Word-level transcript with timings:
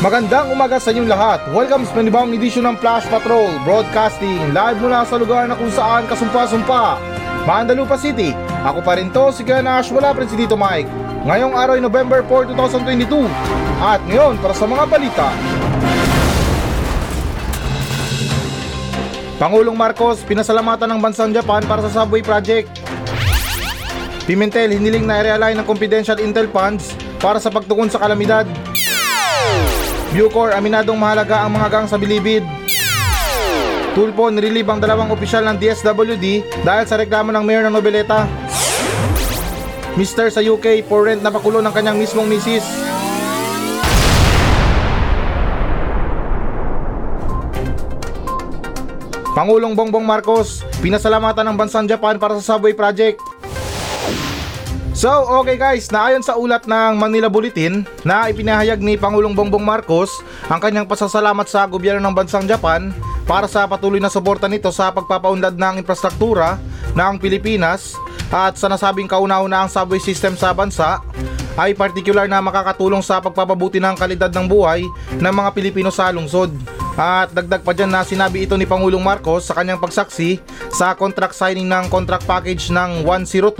Magandang 0.00 0.48
umaga 0.48 0.80
sa 0.80 0.96
inyong 0.96 1.12
lahat. 1.12 1.44
Welcome 1.52 1.84
sa 1.84 1.92
panibawang 1.92 2.32
edisyon 2.32 2.64
ng 2.64 2.80
Flash 2.80 3.04
Patrol 3.12 3.52
Broadcasting 3.68 4.48
live 4.48 4.80
mula 4.80 5.04
sa 5.04 5.20
lugar 5.20 5.44
na 5.44 5.52
kung 5.52 5.68
saan 5.68 6.08
kasumpa-sumpa. 6.08 6.96
Mandalupa 7.44 8.00
City. 8.00 8.32
Ako 8.64 8.80
pa 8.80 8.96
rin 8.96 9.12
to, 9.12 9.28
si 9.28 9.44
Kuya 9.44 9.60
Nash, 9.60 9.92
wala 9.92 10.16
pa 10.16 10.24
si 10.24 10.40
Tito 10.40 10.56
Mike. 10.56 10.88
Ngayong 11.28 11.52
araw 11.52 11.76
ay 11.76 11.84
November 11.84 12.24
4, 12.24 12.48
2022. 12.48 13.28
At 13.84 14.00
ngayon, 14.08 14.40
para 14.40 14.56
sa 14.56 14.64
mga 14.64 14.88
balita. 14.88 15.28
Pangulong 19.36 19.76
Marcos, 19.76 20.24
pinasalamatan 20.24 20.96
ng 20.96 21.00
bansang 21.04 21.28
Japan 21.28 21.60
para 21.68 21.84
sa 21.84 22.00
subway 22.00 22.24
project. 22.24 22.72
Pimentel, 24.24 24.72
hiniling 24.72 25.04
na 25.04 25.20
i-realign 25.20 25.60
ng 25.60 25.68
confidential 25.68 26.16
intel 26.24 26.48
funds 26.48 26.96
para 27.20 27.36
sa 27.36 27.52
pagtukon 27.52 27.92
sa 27.92 28.00
kalamidad. 28.00 28.48
Bucor, 30.10 30.50
aminadong 30.50 30.98
mahalaga 30.98 31.46
ang 31.46 31.54
mga 31.54 31.70
gang 31.70 31.86
sa 31.86 31.94
bilibid. 31.94 32.42
Tulpo, 33.94 34.26
nirelieve 34.26 34.66
ang 34.66 34.82
dalawang 34.82 35.14
opisyal 35.14 35.46
ng 35.46 35.56
DSWD 35.62 36.26
dahil 36.66 36.84
sa 36.86 36.98
reklamo 36.98 37.30
ng 37.30 37.44
mayor 37.46 37.62
ng 37.66 37.74
Nobeleta. 37.74 38.26
Mister 39.94 40.26
sa 40.34 40.42
UK, 40.42 40.82
for 40.90 41.06
rent 41.06 41.22
na 41.22 41.30
pakulo 41.30 41.62
ng 41.62 41.70
kanyang 41.70 41.98
mismong 41.98 42.26
misis. 42.26 42.66
Pangulong 49.30 49.78
Bongbong 49.78 50.02
Marcos, 50.02 50.66
pinasalamatan 50.82 51.46
ng 51.46 51.56
bansang 51.56 51.86
Japan 51.86 52.18
para 52.18 52.34
sa 52.42 52.58
subway 52.58 52.74
project. 52.74 53.29
So, 55.00 55.08
okay 55.40 55.56
guys, 55.56 55.88
naayon 55.88 56.20
sa 56.20 56.36
ulat 56.36 56.68
ng 56.68 57.00
Manila 57.00 57.32
Bulletin 57.32 57.88
na 58.04 58.28
ipinahayag 58.28 58.84
ni 58.84 59.00
Pangulong 59.00 59.32
Bongbong 59.32 59.64
Marcos 59.64 60.20
ang 60.44 60.60
kanyang 60.60 60.84
pasasalamat 60.84 61.48
sa 61.48 61.64
gobyerno 61.64 62.04
ng 62.04 62.12
bansang 62.12 62.44
Japan 62.44 62.92
para 63.24 63.48
sa 63.48 63.64
patuloy 63.64 63.96
na 63.96 64.12
suporta 64.12 64.44
nito 64.44 64.68
sa 64.68 64.92
pagpapaunlad 64.92 65.56
ng 65.56 65.80
infrastruktura 65.80 66.60
ng 66.92 67.16
Pilipinas 67.16 67.96
at 68.28 68.60
sa 68.60 68.68
nasabing 68.68 69.08
kauna-una 69.08 69.64
ang 69.64 69.72
subway 69.72 70.04
system 70.04 70.36
sa 70.36 70.52
bansa 70.52 71.00
ay 71.56 71.72
particular 71.72 72.28
na 72.28 72.44
makakatulong 72.44 73.00
sa 73.00 73.24
pagpapabuti 73.24 73.80
ng 73.80 73.96
kalidad 73.96 74.28
ng 74.28 74.52
buhay 74.52 74.84
ng 75.16 75.32
mga 75.32 75.50
Pilipino 75.56 75.88
sa 75.88 76.12
lungsod. 76.12 76.52
At 77.00 77.32
dagdag 77.32 77.64
pa 77.64 77.72
dyan 77.72 77.88
na 77.88 78.04
sinabi 78.04 78.44
ito 78.44 78.60
ni 78.60 78.68
Pangulong 78.68 79.00
Marcos 79.00 79.48
sa 79.48 79.56
kanyang 79.56 79.80
pagsaksi 79.80 80.36
sa 80.68 80.92
contract 80.92 81.32
signing 81.32 81.64
ng 81.64 81.88
contract 81.88 82.28
package 82.28 82.68
ng 82.68 83.08
102 83.08 83.56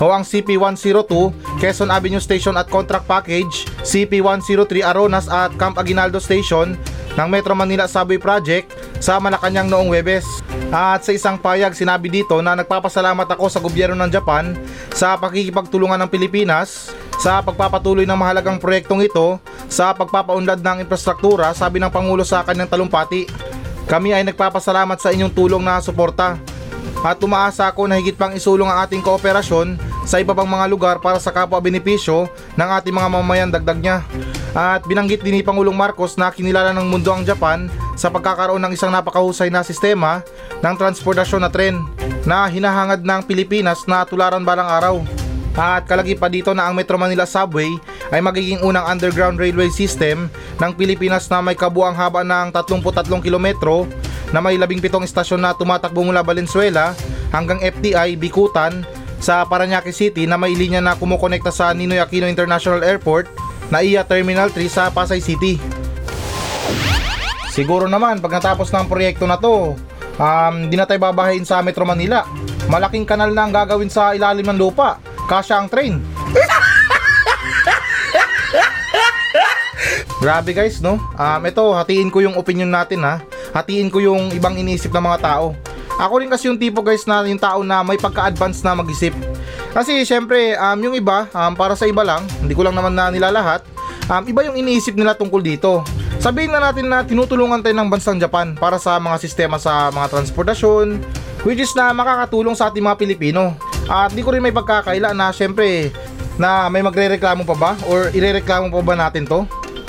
o 0.00 0.06
ang 0.08 0.24
CP102 0.24 1.12
Quezon 1.60 1.92
Avenue 1.92 2.24
Station 2.24 2.56
at 2.56 2.72
contract 2.72 3.04
package 3.04 3.68
CP103 3.84 4.80
Aronas 4.80 5.28
at 5.28 5.52
Camp 5.60 5.76
Aguinaldo 5.76 6.16
Station 6.24 6.72
ng 7.20 7.28
Metro 7.28 7.52
Manila 7.52 7.84
Subway 7.84 8.16
Project 8.16 8.72
sa 8.96 9.20
Malacanang 9.20 9.68
noong 9.68 9.92
Webes. 9.92 10.24
At 10.72 11.04
sa 11.04 11.12
isang 11.12 11.36
payag 11.36 11.76
sinabi 11.76 12.08
dito 12.08 12.40
na 12.40 12.56
nagpapasalamat 12.56 13.28
ako 13.28 13.52
sa 13.52 13.60
gobyerno 13.60 13.92
ng 14.00 14.08
Japan 14.08 14.56
sa 14.96 15.20
pakikipagtulungan 15.20 16.00
ng 16.00 16.08
Pilipinas 16.08 16.96
sa 17.20 17.44
pagpapatuloy 17.44 18.08
ng 18.08 18.16
mahalagang 18.16 18.56
proyektong 18.56 19.04
ito 19.04 19.36
sa 19.68 19.92
pagpapaunlad 19.92 20.64
ng 20.64 20.88
infrastruktura 20.88 21.52
sabi 21.52 21.76
ng 21.76 21.92
Pangulo 21.92 22.24
sa 22.24 22.40
kanyang 22.40 22.72
talumpati. 22.72 23.28
Kami 23.84 24.16
ay 24.16 24.24
nagpapasalamat 24.24 24.96
sa 24.96 25.12
inyong 25.12 25.36
tulong 25.36 25.60
na 25.60 25.84
suporta 25.84 26.40
at 27.04 27.20
umaasa 27.20 27.68
ako 27.68 27.84
na 27.88 28.00
higit 28.00 28.16
pang 28.16 28.32
isulong 28.32 28.68
ang 28.72 28.88
ating 28.88 29.04
kooperasyon 29.04 29.76
sa 30.08 30.16
iba 30.16 30.32
pang 30.32 30.48
mga 30.48 30.64
lugar 30.72 30.96
para 31.04 31.20
sa 31.20 31.28
kapwa 31.28 31.60
benepisyo 31.60 32.24
ng 32.56 32.68
ating 32.80 32.96
mga 32.96 33.08
mamamayan 33.12 33.52
dagdag 33.52 33.78
niya. 33.80 34.00
At 34.56 34.82
binanggit 34.88 35.20
din 35.20 35.38
ni 35.38 35.42
Pangulong 35.44 35.76
Marcos 35.76 36.16
na 36.16 36.32
kinilala 36.32 36.72
ng 36.72 36.88
mundo 36.88 37.12
ang 37.12 37.22
Japan 37.22 37.68
sa 37.94 38.08
pagkakaroon 38.08 38.64
ng 38.64 38.72
isang 38.74 38.90
napakahusay 38.90 39.52
na 39.52 39.60
sistema 39.60 40.24
ng 40.64 40.74
transportasyon 40.74 41.44
na 41.44 41.52
tren 41.52 41.84
na 42.24 42.48
hinahangad 42.48 43.04
ng 43.04 43.20
Pilipinas 43.28 43.84
na 43.84 44.02
tularan 44.08 44.42
balang 44.42 44.68
araw. 44.68 45.19
At 45.60 45.84
kalagi 45.84 46.16
pa 46.16 46.32
dito 46.32 46.56
na 46.56 46.64
ang 46.64 46.72
Metro 46.72 46.96
Manila 46.96 47.28
Subway 47.28 47.68
ay 48.08 48.24
magiging 48.24 48.64
unang 48.64 48.88
underground 48.88 49.36
railway 49.36 49.68
system 49.68 50.32
ng 50.56 50.72
Pilipinas 50.72 51.28
na 51.28 51.44
may 51.44 51.52
kabuang 51.52 51.92
haba 51.92 52.24
ng 52.24 52.48
33 52.48 52.80
kilometro 53.20 53.84
na 54.32 54.40
may 54.40 54.56
17 54.56 54.80
istasyon 55.04 55.44
na 55.44 55.52
tumatakbo 55.52 56.00
mula 56.00 56.24
Valenzuela 56.24 56.96
hanggang 57.28 57.60
FTI, 57.60 58.16
Bikutan 58.16 58.88
sa 59.20 59.44
Paranaque 59.44 59.92
City 59.92 60.24
na 60.24 60.40
may 60.40 60.56
linya 60.56 60.80
na 60.80 60.96
kumukonekta 60.96 61.52
sa 61.52 61.76
Ninoy 61.76 62.00
Aquino 62.00 62.24
International 62.24 62.80
Airport 62.80 63.28
na 63.68 63.84
iya 63.84 64.00
Terminal 64.00 64.48
3 64.48 64.64
sa 64.64 64.88
Pasay 64.88 65.20
City. 65.20 65.60
Siguro 67.52 67.84
naman 67.84 68.24
pag 68.24 68.40
natapos 68.40 68.72
ng 68.72 68.88
proyekto 68.88 69.28
na 69.28 69.36
to, 69.36 69.76
um, 70.16 70.54
di 70.72 70.80
na 70.80 70.88
tayo 70.88 71.04
babahayin 71.04 71.44
sa 71.44 71.60
Metro 71.60 71.84
Manila. 71.84 72.24
Malaking 72.72 73.04
kanal 73.04 73.28
na 73.36 73.44
ang 73.44 73.52
gagawin 73.52 73.92
sa 73.92 74.16
ilalim 74.16 74.48
ng 74.48 74.56
lupa. 74.56 75.09
Kasya 75.30 75.62
ang 75.62 75.70
train. 75.70 76.02
Grabe 80.18 80.50
guys, 80.50 80.82
no? 80.82 80.98
Um, 81.14 81.40
ito, 81.46 81.62
hatiin 81.70 82.10
ko 82.10 82.18
yung 82.18 82.34
opinion 82.34 82.66
natin 82.66 83.06
ha. 83.06 83.22
Hatiin 83.54 83.94
ko 83.94 84.02
yung 84.02 84.34
ibang 84.34 84.58
iniisip 84.58 84.90
ng 84.90 85.06
mga 85.06 85.22
tao. 85.22 85.54
Ako 86.02 86.18
rin 86.18 86.28
kasi 86.28 86.50
yung 86.50 86.58
tipo 86.58 86.82
guys 86.82 87.06
na 87.06 87.22
yung 87.22 87.38
tao 87.38 87.62
na 87.62 87.86
may 87.86 87.96
pagka-advance 87.96 88.60
na 88.66 88.74
mag-isip. 88.74 89.14
Kasi 89.70 90.02
syempre, 90.02 90.58
um, 90.58 90.78
yung 90.82 90.98
iba, 90.98 91.30
um, 91.30 91.54
para 91.54 91.78
sa 91.78 91.86
iba 91.86 92.02
lang, 92.02 92.26
hindi 92.42 92.52
ko 92.52 92.66
lang 92.66 92.74
naman 92.74 92.92
na 92.92 93.08
nilalahat, 93.08 93.62
um, 94.10 94.22
iba 94.26 94.42
yung 94.44 94.58
iniisip 94.58 94.98
nila 94.98 95.14
tungkol 95.14 95.40
dito. 95.40 95.86
Sabihin 96.20 96.52
na 96.52 96.60
natin 96.60 96.90
na 96.90 97.06
tinutulungan 97.06 97.62
tayo 97.62 97.78
ng 97.78 97.88
bansang 97.88 98.18
Japan 98.18 98.58
para 98.58 98.76
sa 98.76 98.98
mga 98.98 99.16
sistema 99.22 99.56
sa 99.56 99.88
mga 99.94 100.10
transportasyon, 100.10 101.00
which 101.46 101.62
is 101.62 101.72
na 101.72 101.94
makakatulong 101.94 102.52
sa 102.52 102.68
ating 102.68 102.84
mga 102.84 102.98
Pilipino. 102.98 103.56
At 103.90 104.14
di 104.14 104.22
ko 104.22 104.30
rin 104.30 104.38
may 104.38 104.54
pagkakaila 104.54 105.10
na 105.10 105.34
syempre 105.34 105.90
na 106.38 106.70
may 106.70 106.78
magre-reklamo 106.78 107.42
pa 107.42 107.56
ba 107.58 107.70
or 107.90 108.14
irereklamo 108.14 108.70
pa 108.70 108.82
ba 108.86 108.94
natin 108.94 109.26
to? 109.26 109.42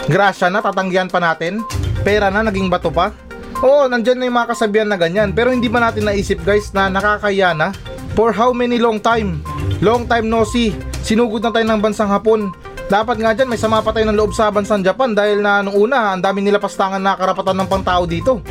Grasya 0.10 0.50
na, 0.50 0.66
tatanggihan 0.66 1.06
pa 1.06 1.22
natin? 1.22 1.62
Pera 2.02 2.34
na, 2.34 2.42
naging 2.42 2.66
bato 2.66 2.90
pa? 2.90 3.14
Oo, 3.62 3.86
nandyan 3.86 4.18
na 4.18 4.26
yung 4.26 4.38
mga 4.42 4.50
kasabihan 4.58 4.90
na 4.90 4.98
ganyan. 4.98 5.30
Pero 5.38 5.54
hindi 5.54 5.70
ba 5.70 5.78
natin 5.78 6.10
naisip 6.10 6.42
guys 6.42 6.74
na 6.74 6.90
nakakaya 6.90 7.54
na? 7.54 7.70
For 8.18 8.34
how 8.34 8.50
many 8.50 8.82
long 8.82 8.98
time? 8.98 9.46
Long 9.86 10.10
time 10.10 10.26
no 10.26 10.42
see. 10.42 10.74
Sinugod 11.06 11.46
na 11.46 11.54
tayo 11.54 11.70
ng 11.70 11.78
bansang 11.78 12.10
Hapon. 12.10 12.50
Dapat 12.90 13.22
nga 13.22 13.32
dyan 13.38 13.48
may 13.48 13.62
sama 13.62 13.80
pa 13.86 13.94
tayo 13.94 14.10
ng 14.10 14.18
loob 14.18 14.34
sa 14.34 14.50
bansang 14.52 14.84
Japan 14.84 15.14
dahil 15.16 15.40
na 15.40 15.62
nung 15.62 15.78
una 15.78 16.12
ang 16.12 16.20
dami 16.20 16.44
nila 16.44 16.60
pastangan 16.60 17.00
na 17.00 17.16
karapatan 17.16 17.56
ng 17.62 17.70
pangtao 17.70 18.04
dito. 18.10 18.42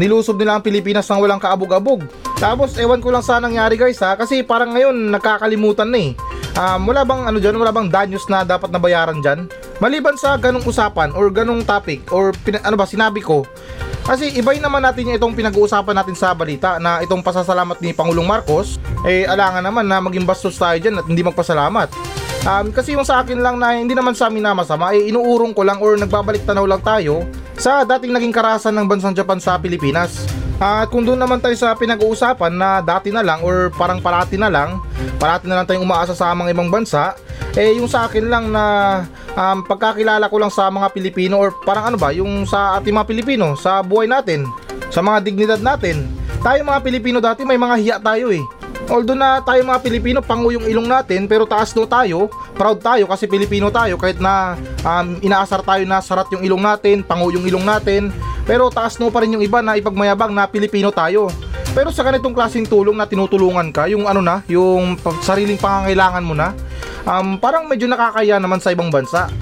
Nilusob 0.00 0.40
nila 0.40 0.56
ang 0.56 0.64
Pilipinas 0.64 1.04
ng 1.12 1.20
walang 1.20 1.36
kaabog-abog. 1.36 2.08
Tapos 2.40 2.80
ewan 2.80 3.04
ko 3.04 3.12
lang 3.12 3.20
sa 3.20 3.36
nangyari 3.36 3.76
guys 3.76 4.00
ha 4.00 4.16
kasi 4.16 4.40
parang 4.40 4.72
ngayon 4.72 4.96
nakakalimutan 5.12 5.92
na 5.92 6.00
eh. 6.00 6.10
Um, 6.56 6.88
wala 6.88 7.04
bang 7.04 7.28
ano 7.28 7.36
dyan, 7.36 7.60
wala 7.60 7.68
bang 7.68 7.92
danyos 7.92 8.24
na 8.32 8.40
dapat 8.42 8.72
nabayaran 8.72 9.20
dyan? 9.20 9.44
Maliban 9.76 10.16
sa 10.16 10.40
ganong 10.40 10.64
usapan 10.64 11.12
or 11.12 11.28
ganong 11.28 11.62
topic 11.68 12.00
or 12.08 12.32
pina, 12.42 12.64
ano 12.64 12.80
ba 12.80 12.88
sinabi 12.88 13.20
ko, 13.20 13.44
kasi 14.04 14.34
ibay 14.34 14.58
naman 14.58 14.82
natin 14.82 15.06
yung 15.06 15.16
itong 15.16 15.36
pinag-uusapan 15.38 15.94
natin 15.94 16.18
sa 16.18 16.34
balita 16.34 16.82
na 16.82 16.98
itong 17.04 17.22
pasasalamat 17.22 17.78
ni 17.78 17.94
Pangulong 17.94 18.26
Marcos, 18.26 18.82
eh 19.06 19.22
alangan 19.28 19.62
naman 19.62 19.86
na 19.86 20.02
maging 20.02 20.26
bastos 20.26 20.58
tayo 20.58 20.74
dyan 20.80 20.98
at 20.98 21.06
hindi 21.06 21.22
magpasalamat. 21.22 21.88
Um, 22.42 22.72
kasi 22.74 22.98
yung 22.98 23.06
sa 23.06 23.22
akin 23.22 23.38
lang 23.38 23.60
na 23.60 23.76
hindi 23.76 23.94
naman 23.94 24.18
sa 24.18 24.26
amin 24.26 24.42
na 24.42 24.56
masama, 24.56 24.90
eh 24.96 25.12
inuurong 25.12 25.54
ko 25.54 25.62
lang 25.62 25.78
or 25.78 25.94
nagbabalik 25.94 26.42
tanaw 26.48 26.66
lang 26.66 26.82
tayo 26.82 27.22
sa 27.60 27.84
dating 27.84 28.16
naging 28.16 28.32
karasan 28.32 28.72
ng 28.72 28.88
bansang 28.88 29.12
Japan 29.12 29.36
sa 29.36 29.60
Pilipinas. 29.60 30.24
At 30.56 30.88
kung 30.88 31.04
doon 31.04 31.20
naman 31.20 31.44
tayo 31.44 31.52
sa 31.60 31.76
pinag-uusapan 31.76 32.56
na 32.56 32.80
dati 32.80 33.12
na 33.12 33.20
lang 33.20 33.44
or 33.44 33.68
parang 33.76 34.00
parati 34.00 34.40
na 34.40 34.48
lang, 34.48 34.80
parati 35.20 35.44
na 35.44 35.60
lang 35.60 35.68
tayong 35.68 35.84
umaasa 35.84 36.16
sa 36.16 36.32
mga 36.32 36.56
ibang 36.56 36.72
bansa, 36.72 37.12
eh 37.52 37.76
yung 37.76 37.84
sa 37.84 38.08
akin 38.08 38.32
lang 38.32 38.48
na 38.48 38.64
um, 39.36 39.60
pagkakilala 39.60 40.32
ko 40.32 40.36
lang 40.40 40.48
sa 40.48 40.72
mga 40.72 40.88
Pilipino 40.88 41.36
or 41.36 41.52
parang 41.64 41.92
ano 41.92 41.96
ba, 42.00 42.16
yung 42.16 42.48
sa 42.48 42.80
ating 42.80 42.96
mga 42.96 43.08
Pilipino, 43.08 43.52
sa 43.60 43.84
buhay 43.84 44.08
natin, 44.08 44.48
sa 44.88 45.04
mga 45.04 45.20
dignidad 45.20 45.60
natin. 45.60 46.08
Tayo 46.40 46.64
mga 46.64 46.80
Pilipino 46.80 47.20
dati 47.20 47.44
may 47.44 47.60
mga 47.60 47.76
hiya 47.76 47.96
tayo 48.00 48.32
eh. 48.32 48.40
Although 48.88 49.20
na 49.20 49.44
tayo 49.44 49.60
mga 49.60 49.84
Pilipino, 49.84 50.18
pangu 50.24 50.48
yung 50.50 50.64
ilong 50.64 50.88
natin, 50.88 51.28
pero 51.28 51.44
taas 51.44 51.76
no 51.76 51.84
tayo, 51.84 52.32
proud 52.60 52.76
tayo 52.84 53.08
kasi 53.08 53.24
Pilipino 53.24 53.72
tayo 53.72 53.96
kahit 53.96 54.20
na 54.20 54.52
um, 54.84 55.16
inaasar 55.24 55.64
tayo 55.64 55.80
na 55.88 56.04
sarat 56.04 56.28
yung 56.28 56.44
ilong 56.44 56.60
natin, 56.60 57.00
pangu 57.00 57.32
yung 57.32 57.48
ilong 57.48 57.64
natin, 57.64 58.12
pero 58.44 58.68
taas 58.68 59.00
no 59.00 59.08
pa 59.08 59.24
rin 59.24 59.32
yung 59.32 59.40
iba 59.40 59.64
na 59.64 59.80
ipagmayabang 59.80 60.28
na 60.36 60.44
Pilipino 60.44 60.92
tayo. 60.92 61.32
Pero 61.72 61.88
sa 61.88 62.04
ganitong 62.04 62.36
klaseng 62.36 62.68
tulong 62.68 63.00
na 63.00 63.08
tinutulungan 63.08 63.72
ka, 63.72 63.88
yung 63.88 64.04
ano 64.04 64.20
na, 64.20 64.44
yung 64.44 65.00
sariling 65.24 65.56
pangangailangan 65.56 66.20
mo 66.20 66.36
na, 66.36 66.52
um, 67.08 67.40
parang 67.40 67.64
medyo 67.64 67.88
nakakaya 67.88 68.36
naman 68.36 68.60
sa 68.60 68.76
ibang 68.76 68.92
bansa. 68.92 69.32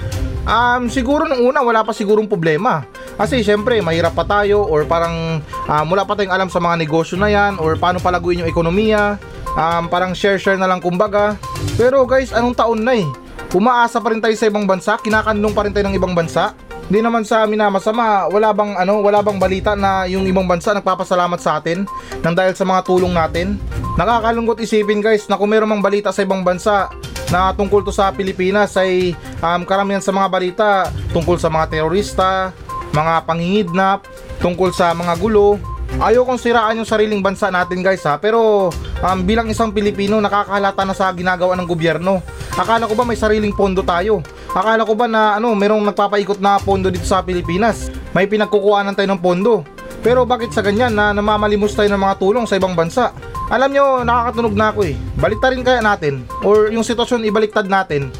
Um, 0.47 0.87
siguro 0.87 1.27
nung 1.27 1.43
una 1.43 1.59
wala 1.59 1.83
pa 1.83 1.91
sigurong 1.91 2.31
problema. 2.31 2.87
Kasi 3.19 3.43
syempre 3.43 3.83
mahirap 3.83 4.15
pa 4.15 4.23
tayo 4.23 4.63
or 4.63 4.87
parang 4.87 5.43
um, 5.67 5.85
wala 5.91 6.07
pa 6.07 6.15
tayong 6.15 6.31
alam 6.31 6.47
sa 6.47 6.63
mga 6.63 6.79
negosyo 6.79 7.19
na 7.19 7.27
yan 7.27 7.59
or 7.59 7.75
paano 7.75 7.99
palaguin 7.99 8.47
yung 8.47 8.49
ekonomiya. 8.49 9.19
Um, 9.57 9.89
parang 9.89 10.13
share-share 10.13 10.57
na 10.57 10.69
lang 10.69 10.81
kumbaga. 10.81 11.37
Pero 11.79 12.05
guys, 12.05 12.33
anong 12.33 12.57
taon 12.57 12.81
na 12.85 12.93
eh? 12.97 13.07
Umaasa 13.49 13.97
pa 13.97 14.13
rin 14.13 14.21
tayo 14.21 14.35
sa 14.37 14.45
ibang 14.45 14.69
bansa, 14.69 15.01
kinakanlong 15.01 15.53
pa 15.57 15.65
rin 15.65 15.73
tayo 15.73 15.89
ng 15.89 15.97
ibang 15.97 16.13
bansa. 16.13 16.53
Di 16.89 17.05
naman 17.05 17.21
sa 17.21 17.45
amin 17.45 17.61
na 17.61 17.69
masama, 17.69 18.25
wala 18.33 18.49
bang 18.49 18.73
ano, 18.73 19.05
wala 19.05 19.21
bang 19.21 19.37
balita 19.37 19.77
na 19.77 20.09
yung 20.09 20.25
ibang 20.25 20.49
bansa 20.49 20.73
nagpapasalamat 20.73 21.37
sa 21.37 21.61
atin 21.61 21.85
nang 22.25 22.33
dahil 22.33 22.57
sa 22.57 22.65
mga 22.65 22.81
tulong 22.81 23.13
natin? 23.13 23.61
Nakakalungkot 23.93 24.57
isipin 24.57 24.97
guys 24.97 25.29
na 25.29 25.37
kung 25.37 25.53
meron 25.53 25.69
mang 25.69 25.85
balita 25.85 26.09
sa 26.09 26.25
ibang 26.25 26.41
bansa 26.41 26.89
na 27.29 27.53
tungkol 27.53 27.85
to 27.85 27.93
sa 27.93 28.09
Pilipinas 28.09 28.73
ay 28.73 29.13
um, 29.37 29.61
karamihan 29.69 30.01
sa 30.01 30.09
mga 30.09 30.27
balita 30.33 30.69
tungkol 31.13 31.37
sa 31.37 31.49
mga 31.53 31.69
terorista, 31.69 32.49
mga 32.89 33.13
pangingidnap, 33.29 34.09
tungkol 34.41 34.73
sa 34.73 34.89
mga 34.97 35.13
gulo. 35.21 35.61
Ayaw 36.01 36.25
kong 36.25 36.41
siraan 36.41 36.81
yung 36.81 36.89
sariling 36.89 37.21
bansa 37.21 37.53
natin 37.53 37.85
guys 37.85 38.01
ha, 38.05 38.17
pero 38.17 38.73
um, 39.03 39.19
bilang 39.23 39.47
isang 39.47 39.71
Pilipino 39.71 40.19
nakakahalata 40.19 40.83
na 40.83 40.95
sa 40.95 41.11
ginagawa 41.15 41.55
ng 41.55 41.67
gobyerno. 41.67 42.23
Akala 42.55 42.89
ko 42.89 42.93
ba 42.95 43.07
may 43.07 43.15
sariling 43.15 43.55
pondo 43.55 43.85
tayo? 43.85 44.19
Akala 44.51 44.83
ko 44.83 44.97
ba 44.97 45.07
na 45.07 45.37
ano, 45.37 45.53
merong 45.55 45.85
nagpapaikot 45.91 46.41
na 46.41 46.59
pondo 46.59 46.91
dito 46.91 47.05
sa 47.07 47.23
Pilipinas? 47.23 47.93
May 48.11 48.27
pinagkukuhanan 48.27 48.97
tayo 48.97 49.07
ng 49.13 49.21
pondo. 49.21 49.63
Pero 49.99 50.23
bakit 50.23 50.55
sa 50.55 50.63
ganyan 50.63 50.95
na 50.95 51.11
namamalimos 51.11 51.75
tayo 51.75 51.91
ng 51.91 51.99
mga 51.99 52.15
tulong 52.19 52.45
sa 52.47 52.55
ibang 52.55 52.71
bansa? 52.71 53.11
Alam 53.51 53.73
nyo, 53.73 53.85
nakakatunog 54.05 54.55
na 54.55 54.71
ako 54.71 54.79
eh. 54.87 54.95
Baliktarin 55.19 55.65
kaya 55.65 55.83
natin. 55.83 56.23
Or 56.45 56.71
yung 56.71 56.85
sitwasyon 56.85 57.27
ibaliktad 57.27 57.67
natin. 57.67 58.13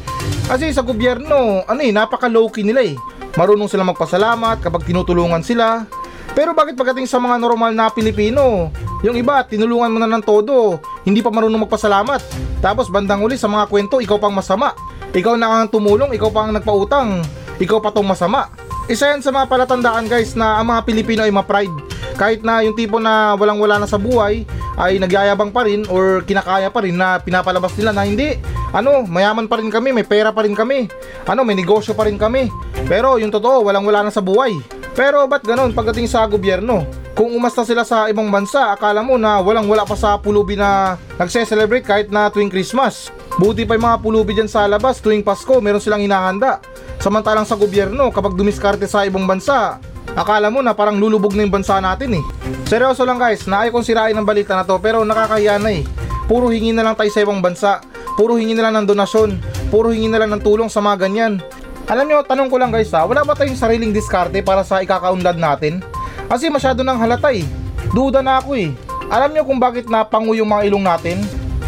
Kasi 0.50 0.74
sa 0.74 0.82
gobyerno, 0.82 1.64
ano 1.64 1.80
eh, 1.80 1.94
napaka 1.94 2.26
low-key 2.26 2.66
nila 2.66 2.82
eh. 2.84 2.98
Marunong 3.38 3.70
sila 3.70 3.86
magpasalamat 3.86 4.58
kapag 4.60 4.84
tinutulungan 4.84 5.40
sila. 5.40 5.86
Pero 6.34 6.52
bakit 6.52 6.74
pagdating 6.74 7.06
sa 7.06 7.22
mga 7.22 7.38
normal 7.38 7.72
na 7.72 7.88
Pilipino, 7.94 8.74
yung 9.00 9.16
iba 9.16 9.40
tinulungan 9.48 9.92
mo 9.92 9.98
na 10.00 10.08
ng 10.08 10.24
todo, 10.24 10.76
hindi 11.08 11.24
pa 11.24 11.32
marunong 11.32 11.64
magpasalamat. 11.64 12.20
Tapos 12.60 12.92
bandang 12.92 13.24
uli 13.24 13.40
sa 13.40 13.48
mga 13.48 13.68
kwento, 13.72 13.96
ikaw 14.00 14.20
pang 14.20 14.36
masama. 14.36 14.76
Ikaw 15.10 15.34
na 15.40 15.64
ang 15.64 15.72
tumulong, 15.72 16.12
ikaw 16.12 16.28
pang 16.28 16.52
nagpautang. 16.52 17.24
Ikaw 17.56 17.80
pa 17.80 17.90
tong 17.90 18.08
masama. 18.08 18.52
Isa 18.90 19.08
yan 19.08 19.24
sa 19.24 19.32
mga 19.32 19.48
palatandaan 19.48 20.10
guys 20.10 20.36
na 20.36 20.60
ang 20.60 20.68
mga 20.68 20.84
Pilipino 20.84 21.20
ay 21.24 21.32
ma-pride. 21.32 21.72
Kahit 22.20 22.44
na 22.44 22.60
yung 22.60 22.76
tipo 22.76 23.00
na 23.00 23.32
walang 23.32 23.56
wala 23.56 23.80
na 23.80 23.88
sa 23.88 23.96
buhay 23.96 24.44
ay 24.76 25.00
nagyayabang 25.00 25.52
pa 25.52 25.64
rin 25.64 25.88
or 25.88 26.20
kinakaya 26.24 26.68
pa 26.68 26.84
rin 26.84 27.00
na 27.00 27.16
pinapalabas 27.16 27.72
nila 27.80 27.96
na 27.96 28.04
hindi. 28.04 28.36
Ano, 28.76 29.02
mayaman 29.08 29.48
pa 29.48 29.58
rin 29.58 29.72
kami, 29.72 29.96
may 29.96 30.04
pera 30.04 30.30
pa 30.30 30.44
rin 30.44 30.52
kami. 30.52 30.86
Ano, 31.24 31.42
may 31.42 31.56
negosyo 31.56 31.96
pa 31.96 32.04
rin 32.04 32.20
kami. 32.20 32.52
Pero 32.84 33.16
yung 33.16 33.32
totoo, 33.32 33.64
walang 33.64 33.88
wala 33.88 34.04
na 34.04 34.12
sa 34.12 34.20
buhay. 34.20 34.60
Pero 34.92 35.24
ba't 35.24 35.42
ganon 35.42 35.72
pagdating 35.72 36.06
sa 36.06 36.28
gobyerno? 36.28 36.99
Kung 37.20 37.36
umasta 37.36 37.68
sila 37.68 37.84
sa 37.84 38.08
ibang 38.08 38.32
bansa, 38.32 38.72
akala 38.72 39.04
mo 39.04 39.20
na 39.20 39.44
walang 39.44 39.68
wala 39.68 39.84
pa 39.84 39.92
sa 39.92 40.16
pulubi 40.16 40.56
na 40.56 40.96
nagse-celebrate 41.20 41.84
kahit 41.84 42.08
na 42.08 42.32
tuwing 42.32 42.48
Christmas. 42.48 43.12
Buti 43.36 43.68
pa 43.68 43.76
yung 43.76 43.84
mga 43.92 44.00
pulubi 44.00 44.32
dyan 44.32 44.48
sa 44.48 44.64
labas 44.64 45.04
tuwing 45.04 45.20
Pasko, 45.20 45.60
meron 45.60 45.84
silang 45.84 46.00
hinahanda. 46.00 46.64
Samantalang 46.96 47.44
sa 47.44 47.60
gobyerno, 47.60 48.08
kapag 48.08 48.40
dumiskarte 48.40 48.88
sa 48.88 49.04
ibang 49.04 49.28
bansa, 49.28 49.76
akala 50.16 50.48
mo 50.48 50.64
na 50.64 50.72
parang 50.72 50.96
lulubog 50.96 51.36
na 51.36 51.44
yung 51.44 51.52
bansa 51.52 51.76
natin 51.76 52.16
eh. 52.16 52.24
Seryoso 52.64 53.04
lang 53.04 53.20
guys, 53.20 53.44
naayos 53.44 53.76
kong 53.76 53.84
sirain 53.84 54.16
ang 54.16 54.24
balita 54.24 54.56
na 54.56 54.64
to 54.64 54.80
pero 54.80 55.04
nakakahiya 55.04 55.60
na 55.60 55.76
eh. 55.76 55.84
Puro 56.24 56.48
hingi 56.48 56.72
na 56.72 56.88
lang 56.88 56.96
tayo 56.96 57.12
sa 57.12 57.20
ibang 57.20 57.44
bansa, 57.44 57.84
puro 58.16 58.40
hingi 58.40 58.56
na 58.56 58.72
lang 58.72 58.80
ng 58.80 58.96
donasyon, 58.96 59.30
puro 59.68 59.92
hingi 59.92 60.08
na 60.08 60.24
lang 60.24 60.32
ng 60.32 60.40
tulong 60.40 60.72
sa 60.72 60.80
mga 60.80 61.04
ganyan. 61.04 61.36
Alam 61.84 62.08
nyo, 62.08 62.24
tanong 62.24 62.48
ko 62.48 62.56
lang 62.56 62.72
guys 62.72 62.88
ha, 62.96 63.04
wala 63.04 63.28
ba 63.28 63.36
tayong 63.36 63.60
sariling 63.60 63.92
diskarte 63.92 64.40
para 64.40 64.64
sa 64.64 64.80
ikakaunlad 64.80 65.36
natin? 65.36 65.84
Kasi 66.30 66.46
masyado 66.46 66.86
nang 66.86 67.02
halata 67.02 67.34
eh. 67.34 67.42
Duda 67.90 68.22
na 68.22 68.38
ako 68.38 68.54
eh. 68.54 68.70
Alam 69.10 69.34
nyo 69.34 69.42
kung 69.42 69.58
bakit 69.58 69.90
napango 69.90 70.30
yung 70.38 70.46
mga 70.46 70.70
ilong 70.70 70.86
natin? 70.86 71.18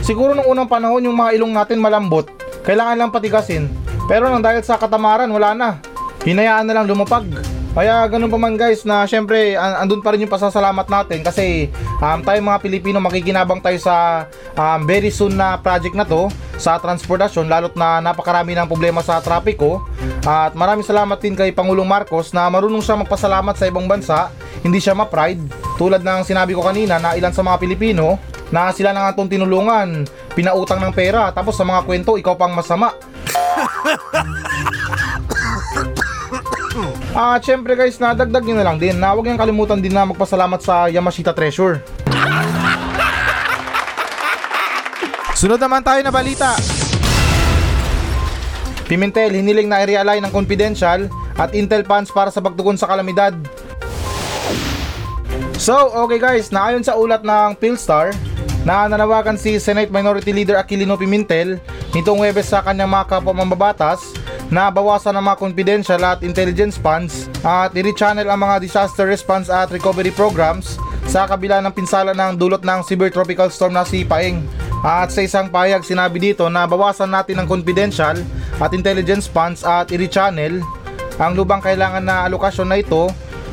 Siguro 0.06 0.38
nung 0.38 0.46
unang 0.46 0.70
panahon 0.70 1.02
yung 1.02 1.18
mga 1.18 1.34
ilong 1.34 1.50
natin 1.50 1.82
malambot, 1.82 2.30
kailangan 2.62 2.94
lang 2.94 3.10
patigasin. 3.10 3.66
Pero 4.06 4.30
nang 4.30 4.38
dahil 4.38 4.62
sa 4.62 4.78
katamaran, 4.78 5.26
wala 5.34 5.50
na. 5.50 5.68
Hinayaan 6.22 6.70
na 6.70 6.78
lang 6.78 6.86
lumapag. 6.86 7.26
Kaya 7.72 8.04
ganun 8.06 8.28
pa 8.28 8.36
man 8.36 8.54
guys 8.54 8.84
na 8.84 9.08
syempre 9.08 9.56
an- 9.56 9.82
andun 9.82 10.04
pa 10.04 10.12
rin 10.12 10.22
yung 10.22 10.30
pasasalamat 10.30 10.92
natin 10.92 11.24
kasi 11.24 11.72
um, 12.04 12.20
tayo 12.20 12.36
mga 12.44 12.60
Pilipino 12.60 13.00
makikinabang 13.00 13.64
tayo 13.64 13.80
sa 13.80 14.28
um, 14.52 14.84
very 14.84 15.08
soon 15.08 15.40
na 15.40 15.56
project 15.56 15.96
na 15.96 16.04
to 16.04 16.28
sa 16.62 16.78
transportasyon 16.78 17.50
lalot 17.50 17.74
na 17.74 17.98
napakarami 17.98 18.54
ng 18.54 18.70
problema 18.70 19.02
sa 19.02 19.18
trapiko. 19.18 19.82
At 20.22 20.54
maraming 20.54 20.86
salamat 20.86 21.18
din 21.18 21.34
kay 21.34 21.50
Pangulong 21.50 21.90
Marcos 21.90 22.30
na 22.30 22.46
marunong 22.46 22.78
siya 22.78 22.94
magpasalamat 23.02 23.58
sa 23.58 23.66
ibang 23.66 23.90
bansa. 23.90 24.30
Hindi 24.62 24.78
siya 24.78 24.94
ma-pride. 24.94 25.42
Tulad 25.74 26.06
ng 26.06 26.22
sinabi 26.22 26.54
ko 26.54 26.62
kanina 26.62 27.02
na 27.02 27.18
ilan 27.18 27.34
sa 27.34 27.42
mga 27.42 27.58
Pilipino 27.58 28.22
na 28.54 28.70
sila 28.70 28.94
na 28.94 29.10
nga 29.10 29.18
itong 29.18 29.26
tinulungan. 29.26 30.06
Pinautang 30.38 30.78
ng 30.78 30.94
pera 30.94 31.34
tapos 31.34 31.58
sa 31.58 31.66
mga 31.66 31.82
kwento 31.82 32.14
ikaw 32.14 32.38
pang 32.38 32.54
masama. 32.54 32.94
At 37.12 37.44
syempre 37.44 37.76
guys, 37.76 38.00
nadagdag 38.00 38.44
nyo 38.46 38.56
na 38.56 38.64
lang 38.64 38.80
din 38.80 38.96
na 38.96 39.12
huwag 39.12 39.28
niyang 39.28 39.42
kalimutan 39.42 39.84
din 39.84 39.92
na 39.92 40.08
magpasalamat 40.08 40.60
sa 40.64 40.88
Yamashita 40.88 41.36
Treasure. 41.36 42.01
Sunod 45.42 45.58
naman 45.58 45.82
tayo 45.82 45.98
na 46.06 46.14
balita. 46.14 46.54
Pimentel, 48.86 49.34
hiniling 49.34 49.66
na 49.66 49.82
i-realign 49.82 50.22
ng 50.22 50.30
confidential 50.30 51.10
at 51.34 51.50
intel 51.50 51.82
funds 51.82 52.14
para 52.14 52.30
sa 52.30 52.38
pagtugon 52.38 52.78
sa 52.78 52.86
kalamidad. 52.86 53.34
So, 55.58 55.74
okay 56.06 56.22
guys, 56.22 56.54
naayon 56.54 56.86
sa 56.86 56.94
ulat 56.94 57.26
ng 57.26 57.58
Philstar 57.58 58.14
na 58.62 58.86
nanawagan 58.86 59.34
si 59.34 59.58
Senate 59.58 59.90
Minority 59.90 60.30
Leader 60.30 60.62
Aquilino 60.62 60.94
Pimentel 60.94 61.58
nitong 61.90 62.22
Webes 62.22 62.54
sa 62.54 62.62
kanyang 62.62 62.94
mga 62.94 63.18
kapwa 63.18 63.42
mambabatas 63.42 64.14
na 64.46 64.70
bawasan 64.70 65.18
ang 65.18 65.26
mga 65.26 65.42
confidential 65.42 66.02
at 66.06 66.22
intelligence 66.22 66.78
funds 66.78 67.26
at 67.42 67.74
i-rechannel 67.74 68.30
ang 68.30 68.46
mga 68.46 68.62
disaster 68.62 69.10
response 69.10 69.50
at 69.50 69.74
recovery 69.74 70.14
programs 70.14 70.78
sa 71.10 71.26
kabila 71.26 71.58
ng 71.58 71.74
pinsala 71.74 72.14
ng 72.14 72.38
dulot 72.38 72.62
ng 72.62 72.86
severe 72.86 73.10
tropical 73.10 73.50
storm 73.50 73.74
na 73.74 73.82
si 73.82 74.06
Paeng. 74.06 74.46
At 74.82 75.14
sa 75.14 75.22
isang 75.22 75.46
pahayag 75.46 75.86
sinabi 75.86 76.18
dito 76.18 76.50
na 76.50 76.66
bawasan 76.66 77.14
natin 77.14 77.38
ang 77.38 77.46
confidential 77.46 78.18
at 78.58 78.74
intelligence 78.74 79.30
funds 79.30 79.62
at 79.62 79.94
i-rechannel 79.94 80.58
ang 81.22 81.32
lubang 81.38 81.62
kailangan 81.62 82.02
na 82.02 82.26
alokasyon 82.26 82.66
na 82.66 82.82
ito 82.82 83.06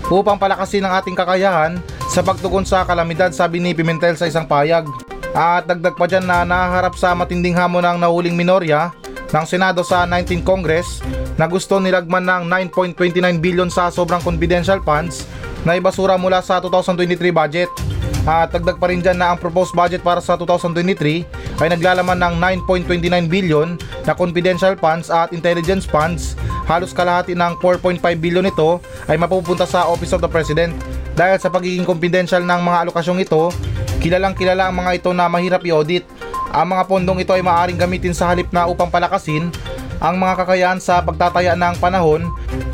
upang 0.09 0.41
palakasin 0.41 0.81
ang 0.89 0.97
ating 0.97 1.13
kakayahan 1.13 1.77
sa 2.09 2.25
pagtugon 2.25 2.65
sa 2.65 2.81
kalamidad 2.81 3.29
sabi 3.29 3.61
ni 3.61 3.77
Pimentel 3.77 4.17
sa 4.17 4.25
isang 4.25 4.49
pahayag. 4.49 4.89
At 5.37 5.69
dagdag 5.69 5.93
pa 5.93 6.09
dyan 6.09 6.25
na 6.25 6.41
naharap 6.41 6.97
sa 6.97 7.13
matinding 7.13 7.53
hamon 7.53 7.85
ng 7.85 7.97
nahuling 8.01 8.33
minorya 8.33 8.89
ng 9.29 9.45
Senado 9.45 9.85
sa 9.85 10.09
19th 10.09 10.41
Congress 10.41 11.05
na 11.37 11.45
gusto 11.45 11.77
nilagman 11.77 12.25
ng 12.25 12.43
9.29 12.73 13.21
billion 13.37 13.69
sa 13.69 13.93
sobrang 13.93 14.25
confidential 14.25 14.81
funds 14.81 15.29
na 15.61 15.77
ibasura 15.77 16.17
mula 16.17 16.41
sa 16.41 16.57
2023 16.57 17.29
budget. 17.29 17.69
At 18.27 18.51
dagdag 18.51 18.79
pa 18.79 18.91
rin 18.91 18.99
dyan 18.99 19.19
na 19.19 19.31
ang 19.31 19.39
proposed 19.39 19.71
budget 19.75 20.03
para 20.03 20.19
sa 20.19 20.35
2023 20.35 21.61
ay 21.63 21.67
naglalaman 21.71 22.19
ng 22.19 22.33
9.29 22.67 23.27
billion 23.27 23.75
na 24.03 24.15
confidential 24.15 24.75
funds 24.79 25.07
at 25.07 25.31
intelligence 25.31 25.87
funds. 25.87 26.35
Halos 26.67 26.95
kalahati 26.95 27.35
ng 27.35 27.59
4.5 27.63 27.99
billion 28.19 28.45
ito 28.45 28.79
ay 29.07 29.15
mapupunta 29.15 29.63
sa 29.63 29.87
Office 29.87 30.15
of 30.15 30.23
the 30.23 30.29
President. 30.29 30.75
Dahil 31.15 31.35
sa 31.39 31.51
pagiging 31.51 31.83
confidential 31.83 32.39
ng 32.43 32.61
mga 32.63 32.87
alokasyong 32.87 33.19
ito, 33.23 33.51
kilalang 33.99 34.35
kilala 34.35 34.71
ang 34.71 34.75
mga 34.79 35.03
ito 35.03 35.09
na 35.11 35.27
mahirap 35.27 35.63
i-audit 35.67 36.07
ang 36.49 36.73
mga 36.73 36.83
pondong 36.89 37.21
ito 37.21 37.29
ay 37.33 37.45
maaaring 37.45 37.77
gamitin 37.77 38.15
sa 38.15 38.33
halip 38.33 38.49
na 38.49 38.65
upang 38.65 38.89
palakasin 38.89 39.53
ang 39.99 40.15
mga 40.17 40.33
kakayahan 40.43 40.81
sa 40.81 41.03
pagtataya 41.03 41.53
ng 41.53 41.75
panahon 41.77 42.25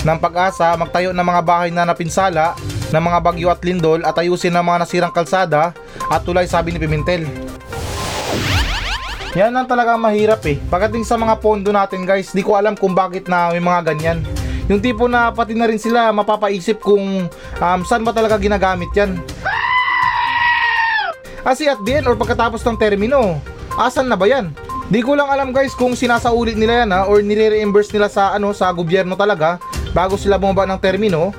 ng 0.05 0.17
pag-asa 0.21 0.77
magtayo 0.77 1.11
ng 1.11 1.25
mga 1.25 1.41
bahay 1.43 1.69
na 1.73 1.83
napinsala 1.83 2.55
ng 2.91 3.03
mga 3.03 3.19
bagyo 3.21 3.47
at 3.49 3.61
lindol 3.65 4.01
at 4.03 4.17
ayusin 4.17 4.53
ang 4.53 4.67
mga 4.67 4.85
nasirang 4.85 5.13
kalsada 5.13 5.71
at 6.09 6.21
tulay 6.21 6.45
sabi 6.45 6.73
ni 6.73 6.79
Pimentel. 6.81 7.25
Yan 9.35 9.51
ang 9.51 9.67
talagang 9.67 9.99
mahirap 9.99 10.47
eh. 10.47 10.55
Pagdating 10.71 11.03
sa 11.03 11.19
mga 11.19 11.43
pondo 11.43 11.69
natin 11.75 12.07
guys, 12.07 12.31
di 12.31 12.39
ko 12.39 12.55
alam 12.55 12.71
kung 12.71 12.95
bakit 12.95 13.27
na 13.27 13.51
may 13.51 13.59
mga 13.59 13.91
ganyan. 13.91 14.19
Yung 14.71 14.79
tipo 14.79 15.05
na 15.11 15.29
pati 15.29 15.53
na 15.53 15.67
rin 15.67 15.77
sila 15.77 16.09
mapapaisip 16.15 16.79
kung 16.79 17.27
um, 17.59 17.79
saan 17.83 18.01
ba 18.07 18.15
talaga 18.15 18.39
ginagamit 18.39 18.89
yan. 18.95 19.19
Kasi 21.45 21.69
at 21.69 21.77
the 21.85 22.01
end 22.01 22.09
or 22.09 22.17
pagkatapos 22.17 22.65
ng 22.65 22.79
termino, 22.79 23.37
asan 23.77 24.09
na 24.09 24.17
ba 24.17 24.25
yan? 24.25 24.49
Di 24.89 25.05
ko 25.05 25.13
lang 25.13 25.29
alam 25.29 25.53
guys 25.53 25.77
kung 25.77 25.93
sinasaulit 25.93 26.57
nila 26.57 26.85
yan 26.85 26.89
ha 26.95 27.05
or 27.05 27.21
nire-reimburse 27.21 27.93
nila 27.93 28.09
sa 28.09 28.33
ano 28.33 28.53
sa 28.53 28.73
gobyerno 28.73 29.13
talaga 29.13 29.61
bago 29.93 30.17
sila 30.17 30.41
bumaba 30.41 30.65
ng 30.65 30.81
termino. 30.81 31.35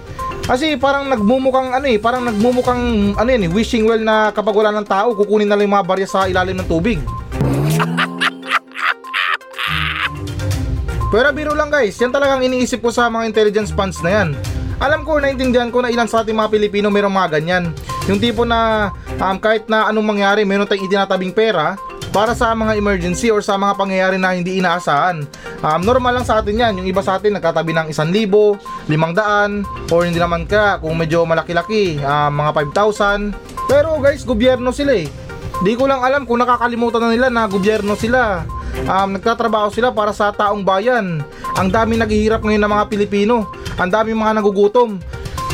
Kasi 0.47 0.79
parang 0.79 1.11
nagmumukang 1.11 1.75
ano 1.75 1.91
eh, 1.91 1.99
parang 1.99 2.23
nagmumukang 2.23 3.15
ano 3.19 3.27
yan 3.27 3.43
eh, 3.47 3.51
wishing 3.51 3.83
well 3.83 3.99
na 3.99 4.31
kapag 4.31 4.55
wala 4.55 4.71
ng 4.79 4.87
tao, 4.87 5.11
kukunin 5.19 5.51
na 5.51 5.59
lang 5.59 5.67
yung 5.67 5.75
mga 5.75 5.89
barya 5.91 6.07
sa 6.07 6.31
ilalim 6.31 6.63
ng 6.63 6.71
tubig. 6.71 7.03
Pero 11.11 11.35
biro 11.35 11.51
lang 11.51 11.67
guys, 11.67 11.99
yan 11.99 12.15
talagang 12.15 12.47
iniisip 12.47 12.79
ko 12.79 12.95
sa 12.95 13.11
mga 13.11 13.27
intelligence 13.27 13.75
funds 13.75 13.99
na 14.07 14.23
yan. 14.23 14.39
Alam 14.79 15.03
ko, 15.03 15.19
naintindihan 15.19 15.75
ko 15.75 15.83
na 15.83 15.91
ilan 15.91 16.07
sa 16.07 16.23
ating 16.23 16.39
mga 16.39 16.53
Pilipino 16.53 16.95
mayroong 16.95 17.17
mga 17.17 17.43
ganyan. 17.43 17.75
Yung 18.07 18.23
tipo 18.23 18.47
na 18.47 18.93
um, 19.19 19.37
kahit 19.43 19.67
na 19.67 19.91
anong 19.91 20.15
mangyari, 20.15 20.47
meron 20.47 20.69
tayong 20.69 20.87
itinatabing 20.87 21.35
pera 21.35 21.75
para 22.17 22.33
sa 22.33 22.57
mga 22.57 22.81
emergency 22.81 23.29
or 23.29 23.45
sa 23.45 23.61
mga 23.61 23.77
pangyayari 23.77 24.17
na 24.17 24.33
hindi 24.33 24.57
inaasahan. 24.57 25.29
Um, 25.61 25.81
normal 25.85 26.17
lang 26.17 26.25
sa 26.25 26.41
atin 26.41 26.57
yan. 26.57 26.73
Yung 26.81 26.89
iba 26.89 27.05
sa 27.05 27.21
atin 27.21 27.37
nagtatabi 27.37 27.77
ng 27.77 27.93
1,000, 27.93 28.57
500, 28.89 29.93
or 29.93 30.01
hindi 30.09 30.17
naman 30.17 30.49
ka 30.49 30.81
kung 30.81 30.97
medyo 30.97 31.29
malaki-laki, 31.29 32.01
um, 32.01 32.33
mga 32.41 32.73
5,000. 32.73 33.37
Pero 33.69 34.01
guys, 34.01 34.25
gobyerno 34.25 34.73
sila 34.73 34.97
eh. 34.97 35.13
Di 35.61 35.77
ko 35.77 35.85
lang 35.85 36.01
alam 36.01 36.25
kung 36.25 36.41
nakakalimutan 36.41 37.05
na 37.05 37.13
nila 37.13 37.29
na 37.29 37.45
gobyerno 37.45 37.93
sila. 37.93 38.49
Um, 38.89 39.21
nagtatrabaho 39.21 39.69
sila 39.69 39.93
para 39.93 40.17
sa 40.17 40.33
taong 40.33 40.65
bayan. 40.65 41.21
Ang 41.61 41.69
dami 41.69 42.01
naghihirap 42.01 42.41
ngayon 42.41 42.65
ng 42.65 42.73
mga 42.81 42.85
Pilipino. 42.89 43.53
Ang 43.77 43.93
dami 43.93 44.17
mga 44.17 44.41
nagugutom. 44.41 44.97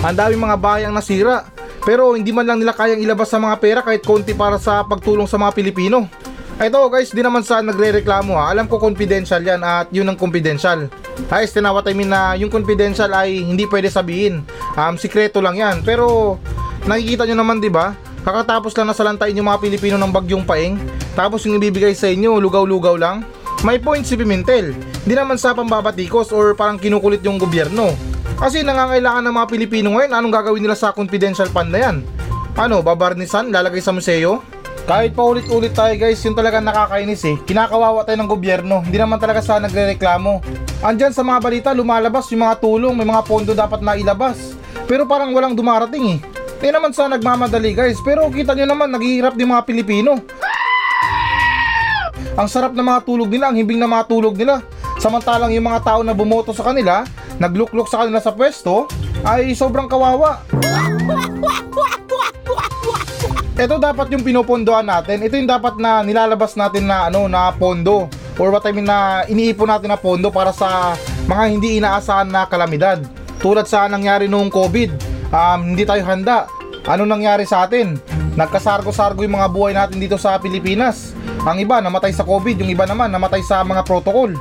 Ang 0.06 0.14
dami 0.14 0.38
mga 0.38 0.56
bayang 0.62 0.94
nasira. 0.94 1.42
Pero 1.82 2.14
hindi 2.14 2.30
man 2.30 2.46
lang 2.46 2.62
nila 2.62 2.70
kayang 2.70 3.02
ilabas 3.02 3.26
sa 3.26 3.42
mga 3.42 3.58
pera 3.58 3.80
kahit 3.82 4.06
konti 4.06 4.30
para 4.30 4.62
sa 4.62 4.86
pagtulong 4.86 5.26
sa 5.26 5.42
mga 5.42 5.58
Pilipino. 5.58 6.22
Ito 6.60 6.92
guys, 6.92 7.16
di 7.16 7.24
naman 7.24 7.40
sa 7.40 7.64
nagre-reklamo 7.64 8.36
ha. 8.36 8.52
Alam 8.52 8.68
ko 8.68 8.76
confidential 8.76 9.40
yan 9.40 9.64
at 9.64 9.88
yun 9.88 10.04
ang 10.04 10.20
confidential. 10.20 10.84
Guys, 11.32 11.48
tinawat 11.56 11.88
I 11.88 11.96
mean 11.96 12.12
na 12.12 12.36
yung 12.36 12.52
confidential 12.52 13.08
ay 13.16 13.40
hindi 13.40 13.64
pwede 13.64 13.88
sabihin. 13.88 14.44
Um, 14.76 15.00
sikreto 15.00 15.40
lang 15.40 15.56
yan. 15.56 15.80
Pero 15.80 16.36
nakikita 16.84 17.24
nyo 17.24 17.40
naman 17.40 17.56
di 17.56 17.72
ba? 17.72 17.96
Kakatapos 18.22 18.76
lang 18.76 18.92
nasalantain 18.92 19.32
yung 19.32 19.48
mga 19.48 19.64
Pilipino 19.64 19.96
ng 19.96 20.12
bagyong 20.12 20.44
paeng. 20.44 20.76
Tapos 21.16 21.42
yung 21.48 21.56
ibibigay 21.56 21.96
sa 21.96 22.12
inyo, 22.12 22.36
lugaw-lugaw 22.36 23.00
lang. 23.00 23.24
May 23.64 23.80
point 23.80 24.04
si 24.04 24.14
Pimentel. 24.14 24.76
Di 25.08 25.16
naman 25.16 25.40
sa 25.40 25.56
pambabatikos 25.56 26.30
or 26.36 26.52
parang 26.52 26.76
kinukulit 26.76 27.24
yung 27.24 27.40
gobyerno. 27.40 27.96
Kasi 28.36 28.60
nangangailangan 28.60 29.24
ng 29.24 29.34
mga 29.34 29.48
Pilipino 29.48 29.88
ngayon, 29.96 30.12
anong 30.14 30.34
gagawin 30.34 30.62
nila 30.62 30.76
sa 30.76 30.92
confidential 30.92 31.48
fund 31.48 31.72
na 31.72 31.80
yan? 31.90 31.96
Ano, 32.54 32.84
babarnisan, 32.84 33.48
lalagay 33.48 33.80
sa 33.80 33.94
museo? 33.96 34.51
Kahit 34.82 35.14
pa 35.14 35.22
ulit-ulit 35.22 35.70
tayo 35.70 35.94
guys, 35.94 36.18
yun 36.26 36.34
talaga 36.34 36.58
nakakainis 36.58 37.22
eh. 37.24 37.38
Kinakawawa 37.46 38.02
tayo 38.02 38.18
ng 38.18 38.30
gobyerno, 38.30 38.82
hindi 38.82 38.98
naman 38.98 39.22
talaga 39.22 39.38
sa 39.38 39.62
nagre-reklamo. 39.62 40.42
Andyan 40.82 41.14
sa 41.14 41.22
mga 41.22 41.38
balita, 41.38 41.68
lumalabas 41.70 42.26
yung 42.34 42.42
mga 42.42 42.58
tulong, 42.58 42.94
may 42.98 43.06
mga 43.06 43.22
pondo 43.22 43.54
dapat 43.54 43.78
na 43.78 43.94
ilabas. 43.94 44.58
Pero 44.90 45.06
parang 45.06 45.30
walang 45.30 45.54
dumarating 45.54 46.18
eh. 46.18 46.18
Hindi 46.58 46.68
naman 46.74 46.90
sa 46.90 47.06
nagmamadali 47.06 47.74
guys, 47.74 47.98
pero 48.02 48.26
kita 48.30 48.54
nyo 48.58 48.66
naman, 48.66 48.90
naghihirap 48.90 49.38
din 49.38 49.50
mga 49.50 49.66
Pilipino. 49.66 50.18
Ang 52.32 52.48
sarap 52.48 52.72
ng 52.72 52.86
mga 52.86 53.00
tulog 53.06 53.28
nila, 53.30 53.50
ang 53.50 53.56
himbing 53.58 53.82
ng 53.82 53.90
mga 53.90 54.06
tulog 54.08 54.34
nila. 54.34 54.62
Samantalang 54.98 55.50
yung 55.54 55.66
mga 55.66 55.82
tao 55.82 56.00
na 56.06 56.14
bumoto 56.14 56.54
sa 56.54 56.70
kanila, 56.70 57.02
nagluklok 57.38 57.90
sa 57.90 58.06
kanila 58.06 58.22
sa 58.22 58.30
pwesto, 58.30 58.86
ay 59.22 59.54
sobrang 59.54 59.90
kawawa. 59.90 60.42
Ito 63.52 63.76
dapat 63.76 64.08
yung 64.08 64.24
pinopondohan 64.24 64.88
natin. 64.88 65.20
Ito 65.20 65.36
yung 65.36 65.50
dapat 65.50 65.76
na 65.76 66.00
nilalabas 66.00 66.56
natin 66.56 66.88
na 66.88 67.12
ano 67.12 67.28
na 67.28 67.52
pondo 67.52 68.08
or 68.40 68.48
what 68.48 68.64
I 68.64 68.72
mean 68.72 68.88
na 68.88 69.28
iniipon 69.28 69.68
natin 69.68 69.92
na 69.92 70.00
pondo 70.00 70.32
para 70.32 70.56
sa 70.56 70.96
mga 71.28 71.42
hindi 71.52 71.76
inaasahan 71.76 72.32
na 72.32 72.48
kalamidad. 72.48 73.04
Tulad 73.44 73.68
sa 73.68 73.84
nangyari 73.92 74.24
noong 74.24 74.48
COVID, 74.48 74.90
um, 75.28 75.60
hindi 75.76 75.84
tayo 75.84 76.00
handa. 76.08 76.48
Ano 76.88 77.04
nangyari 77.04 77.44
sa 77.44 77.68
atin? 77.68 78.00
Nagkasargo-sargo 78.40 79.20
yung 79.20 79.36
mga 79.36 79.52
buhay 79.52 79.76
natin 79.76 80.00
dito 80.00 80.16
sa 80.16 80.40
Pilipinas. 80.40 81.12
Ang 81.44 81.60
iba 81.60 81.76
namatay 81.84 82.16
sa 82.16 82.24
COVID, 82.24 82.64
yung 82.64 82.72
iba 82.72 82.88
naman 82.88 83.12
namatay 83.12 83.44
sa 83.44 83.60
mga 83.60 83.84
protocol. 83.84 84.32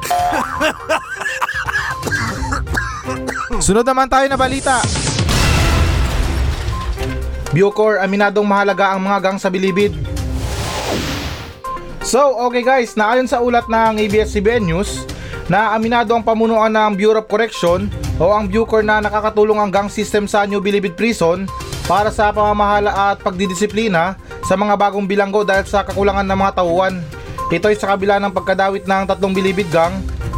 Sunod 3.59 3.83
naman 3.83 4.07
tayo 4.07 4.25
na 4.31 4.39
balita. 4.39 4.79
Bucor, 7.51 7.99
aminadong 7.99 8.47
mahalaga 8.47 8.95
ang 8.95 9.03
mga 9.03 9.19
gang 9.19 9.37
sa 9.37 9.51
bilibid. 9.51 9.91
So, 12.01 12.39
okay 12.47 12.63
guys, 12.63 12.95
naayon 12.95 13.27
sa 13.27 13.43
ulat 13.43 13.67
ng 13.67 13.99
ABS-CBN 14.07 14.63
News, 14.63 15.03
na 15.51 15.75
aminado 15.75 16.15
ang 16.15 16.23
pamunuan 16.23 16.71
ng 16.71 16.95
Bureau 16.95 17.19
of 17.19 17.27
Correction 17.27 17.91
o 18.15 18.31
ang 18.31 18.47
Bucor 18.47 18.87
na 18.87 19.03
nakakatulong 19.03 19.59
ang 19.59 19.67
gang 19.67 19.91
system 19.91 20.23
sa 20.31 20.47
New 20.47 20.63
Bilibid 20.63 20.95
Prison 20.95 21.43
para 21.91 22.07
sa 22.07 22.31
pamamahala 22.31 23.11
at 23.11 23.19
pagdidisiplina 23.19 24.15
sa 24.47 24.55
mga 24.55 24.79
bagong 24.79 25.03
bilanggo 25.03 25.43
dahil 25.43 25.67
sa 25.67 25.83
kakulangan 25.83 26.23
ng 26.23 26.39
mga 26.39 26.55
tauhan. 26.63 27.03
Ito 27.51 27.67
ay 27.67 27.75
sa 27.75 27.91
kabila 27.91 28.15
ng 28.23 28.31
pagkadawit 28.31 28.87
ng 28.87 29.03
tatlong 29.11 29.35
bilibid 29.35 29.67
gang 29.67 29.91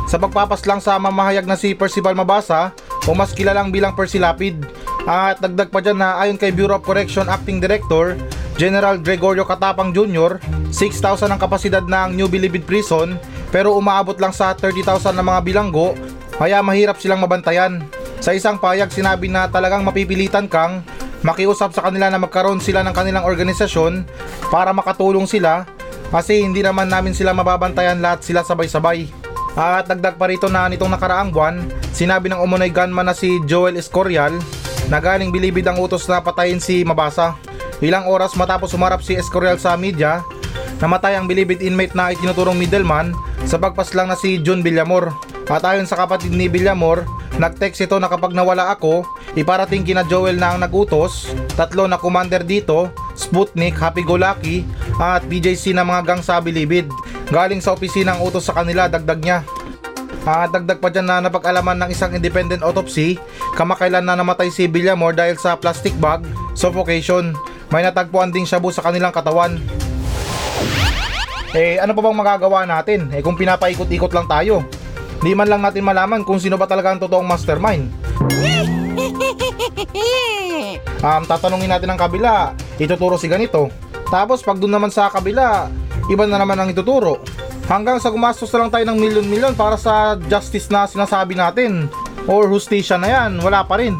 sa 0.10 0.18
pagpapaslang 0.18 0.82
sa 0.82 0.98
mamahayag 0.98 1.46
na 1.46 1.54
si 1.54 1.78
Percival 1.78 2.18
Mabasa 2.18 2.74
o 3.06 3.14
mas 3.14 3.38
kilalang 3.38 3.70
bilang 3.70 3.94
Percy 3.94 4.18
Lapid. 4.18 4.66
At 5.04 5.44
dagdag 5.44 5.68
pa 5.68 5.84
dyan 5.84 6.00
na 6.00 6.16
ayon 6.24 6.40
kay 6.40 6.56
Bureau 6.56 6.80
of 6.80 6.86
Correction 6.88 7.28
Acting 7.28 7.60
Director 7.60 8.16
General 8.56 8.96
Gregorio 8.96 9.44
Katapang 9.44 9.92
Jr., 9.92 10.40
6,000 10.72 11.28
ang 11.28 11.40
kapasidad 11.42 11.84
ng 11.84 12.16
New 12.16 12.32
Bilibid 12.32 12.64
Prison 12.64 13.20
pero 13.52 13.76
umaabot 13.76 14.16
lang 14.16 14.32
sa 14.32 14.56
30,000 14.56 15.12
na 15.12 15.26
mga 15.26 15.44
bilanggo 15.44 15.98
kaya 16.40 16.64
mahirap 16.64 16.98
silang 16.98 17.20
mabantayan. 17.20 17.84
Sa 18.24 18.32
isang 18.32 18.56
payag 18.56 18.88
sinabi 18.88 19.28
na 19.28 19.52
talagang 19.52 19.84
mapipilitan 19.84 20.48
kang 20.48 20.80
makiusap 21.28 21.76
sa 21.76 21.84
kanila 21.84 22.08
na 22.08 22.24
magkaroon 22.24 22.64
sila 22.64 22.80
ng 22.88 22.96
kanilang 22.96 23.28
organisasyon 23.28 24.08
para 24.48 24.72
makatulong 24.72 25.28
sila 25.28 25.68
kasi 26.14 26.40
hindi 26.40 26.64
naman 26.64 26.88
namin 26.88 27.12
sila 27.12 27.36
mababantayan 27.36 28.00
lahat 28.00 28.24
sila 28.24 28.48
sabay-sabay. 28.48 29.12
At 29.54 29.86
dagdag 29.86 30.16
pa 30.16 30.32
rito 30.32 30.50
na 30.50 30.66
nitong 30.66 30.90
nakaraang 30.90 31.30
buwan, 31.30 31.62
sinabi 31.94 32.32
ng 32.32 32.42
umunoy 32.42 32.74
gunman 32.74 33.06
na 33.06 33.14
si 33.14 33.38
Joel 33.46 33.78
Escorial 33.78 34.34
na 34.88 35.00
galing 35.00 35.32
bilibid 35.32 35.68
ang 35.68 35.80
utos 35.80 36.08
na 36.08 36.20
patayin 36.20 36.60
si 36.60 36.84
Mabasa. 36.84 37.36
Ilang 37.84 38.08
oras 38.08 38.36
matapos 38.40 38.72
umarap 38.76 39.04
si 39.04 39.16
Escorial 39.16 39.60
sa 39.60 39.76
media, 39.76 40.24
namatay 40.80 41.20
ang 41.20 41.28
bilibid 41.28 41.60
inmate 41.60 41.96
na 41.96 42.16
itinuturong 42.16 42.56
middleman 42.56 43.12
sa 43.44 43.60
pagpaslang 43.60 44.12
na 44.12 44.18
si 44.18 44.40
John 44.40 44.64
Villamor. 44.64 45.12
At 45.52 45.68
ayon 45.68 45.86
sa 45.86 46.00
kapatid 46.00 46.32
ni 46.32 46.48
Villamor, 46.48 47.04
nag-text 47.36 47.84
ito 47.84 48.00
na 48.00 48.08
kapag 48.08 48.32
nawala 48.32 48.72
ako, 48.72 49.04
iparating 49.36 49.84
kina 49.84 50.08
Joel 50.08 50.40
na 50.40 50.56
ang 50.56 50.64
nagutos, 50.64 51.36
tatlo 51.60 51.84
na 51.86 52.00
commander 52.00 52.42
dito, 52.48 52.88
Sputnik, 53.14 53.76
Happy 53.76 54.08
Go 54.08 54.16
Lucky, 54.16 54.64
at 54.98 55.28
BJC 55.28 55.76
na 55.76 55.84
mga 55.84 56.08
gang 56.08 56.22
sa 56.24 56.40
bilibid. 56.40 56.88
Galing 57.28 57.60
sa 57.60 57.76
opisina 57.76 58.16
ang 58.16 58.24
utos 58.24 58.48
sa 58.48 58.56
kanila, 58.56 58.88
dagdag 58.88 59.20
niya. 59.20 59.40
At 60.24 60.56
dagdag 60.56 60.80
pa 60.80 60.88
dyan 60.88 61.08
na 61.12 61.20
napag-alaman 61.20 61.84
ng 61.84 61.90
isang 61.92 62.16
independent 62.16 62.64
autopsy, 62.64 63.20
kamakailan 63.60 64.08
na 64.08 64.16
namatay 64.16 64.48
si 64.48 64.72
Villamor 64.72 65.12
dahil 65.12 65.36
sa 65.36 65.60
plastic 65.60 65.92
bag, 66.00 66.24
suffocation. 66.56 67.36
May 67.76 67.84
natagpuan 67.84 68.32
ding 68.32 68.48
shabu 68.48 68.72
sa 68.72 68.80
kanilang 68.80 69.12
katawan. 69.12 69.60
Eh 71.52 71.76
ano 71.78 71.92
pa 71.92 72.02
bang 72.02 72.18
magagawa 72.18 72.64
natin? 72.64 73.12
Eh 73.12 73.20
kung 73.20 73.36
pinapaikot-ikot 73.36 74.16
lang 74.16 74.26
tayo. 74.32 74.64
Di 75.20 75.36
man 75.36 75.52
lang 75.52 75.60
natin 75.60 75.84
malaman 75.84 76.24
kung 76.24 76.40
sino 76.40 76.56
ba 76.56 76.72
talaga 76.72 76.96
ang 76.96 77.04
totoong 77.04 77.28
mastermind. 77.28 77.92
Um, 81.04 81.28
tatanungin 81.28 81.68
natin 81.68 81.92
ang 81.92 82.00
kabila, 82.00 82.56
ituturo 82.80 83.20
si 83.20 83.28
ganito. 83.28 83.68
Tapos 84.08 84.40
pag 84.40 84.56
doon 84.56 84.72
naman 84.72 84.88
sa 84.88 85.12
kabila, 85.12 85.68
iba 86.08 86.24
na 86.24 86.40
naman 86.40 86.56
ang 86.56 86.72
ituturo. 86.72 87.20
Hanggang 87.64 87.96
sa 87.96 88.12
gumastos 88.12 88.52
na 88.52 88.66
lang 88.66 88.72
tayo 88.72 88.86
ng 88.92 89.00
milyon-milyon 89.00 89.56
para 89.56 89.80
sa 89.80 90.20
justice 90.28 90.68
na 90.68 90.84
sinasabi 90.84 91.32
natin. 91.32 91.88
Or 92.28 92.48
hustisya 92.48 93.00
na 93.00 93.08
yan, 93.08 93.40
wala 93.40 93.64
pa 93.64 93.80
rin. 93.80 93.96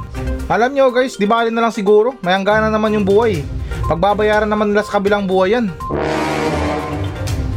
Alam 0.52 0.76
nyo 0.76 0.92
guys, 0.92 1.16
di 1.16 1.24
bali 1.24 1.48
na 1.48 1.64
lang 1.64 1.72
siguro, 1.72 2.16
may 2.20 2.36
hangganan 2.36 2.72
naman 2.72 2.92
yung 2.92 3.08
buhay. 3.08 3.40
Pagbabayaran 3.88 4.48
naman 4.52 4.72
nila 4.72 4.84
sa 4.84 5.00
kabilang 5.00 5.24
buhay 5.24 5.56
yan. 5.56 5.72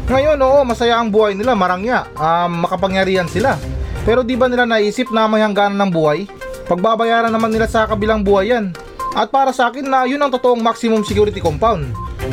Ngayon, 0.06 0.38
oo, 0.38 0.62
masaya 0.62 1.02
ang 1.02 1.10
buhay 1.10 1.34
nila, 1.34 1.58
marangya, 1.58 2.06
um, 2.14 2.62
makapangyarihan 2.62 3.26
sila. 3.26 3.58
Pero 4.06 4.22
di 4.22 4.38
ba 4.38 4.46
nila 4.46 4.62
naisip 4.62 5.10
na 5.10 5.26
may 5.26 5.42
hangganan 5.42 5.82
ng 5.82 5.90
buhay? 5.90 6.30
Pagbabayaran 6.70 7.34
naman 7.34 7.50
nila 7.50 7.66
sa 7.66 7.90
kabilang 7.90 8.22
buhay 8.22 8.54
yan. 8.54 8.70
At 9.18 9.34
para 9.34 9.50
sa 9.50 9.66
akin 9.66 9.86
na 9.86 10.06
yun 10.06 10.22
ang 10.22 10.30
totoong 10.30 10.62
maximum 10.62 11.02
security 11.02 11.42
compound. 11.42 11.90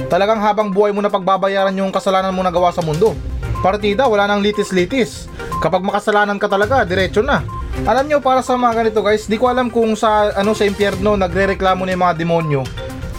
Talagang 0.10 0.38
habang 0.38 0.70
buhay 0.70 0.94
mo 0.94 1.01
na 1.01 1.10
pagbabayaran 1.10 1.74
yung 1.74 1.89
kasalanan 1.89 2.34
mo 2.34 2.46
nagawa 2.46 2.70
sa 2.70 2.86
mundo. 2.86 3.18
Partida, 3.63 4.12
wala 4.12 4.27
nang 4.27 4.43
litis-litis. 4.43 5.32
Kapag 5.63 5.79
makasalanan 5.79 6.36
ka 6.36 6.51
talaga, 6.51 6.84
diretso 6.84 7.24
na. 7.24 7.48
Alam 7.88 8.12
nyo, 8.12 8.20
para 8.20 8.43
sa 8.43 8.60
mga 8.60 8.84
ganito 8.84 9.00
guys, 9.00 9.24
di 9.32 9.39
ko 9.39 9.48
alam 9.48 9.72
kung 9.72 9.96
sa 9.96 10.36
ano 10.36 10.51
sa 10.51 10.67
impyerno 10.67 11.15
nagre-reklamo 11.15 11.88
na 11.88 11.96
mga 11.96 12.20
demonyo. 12.20 12.67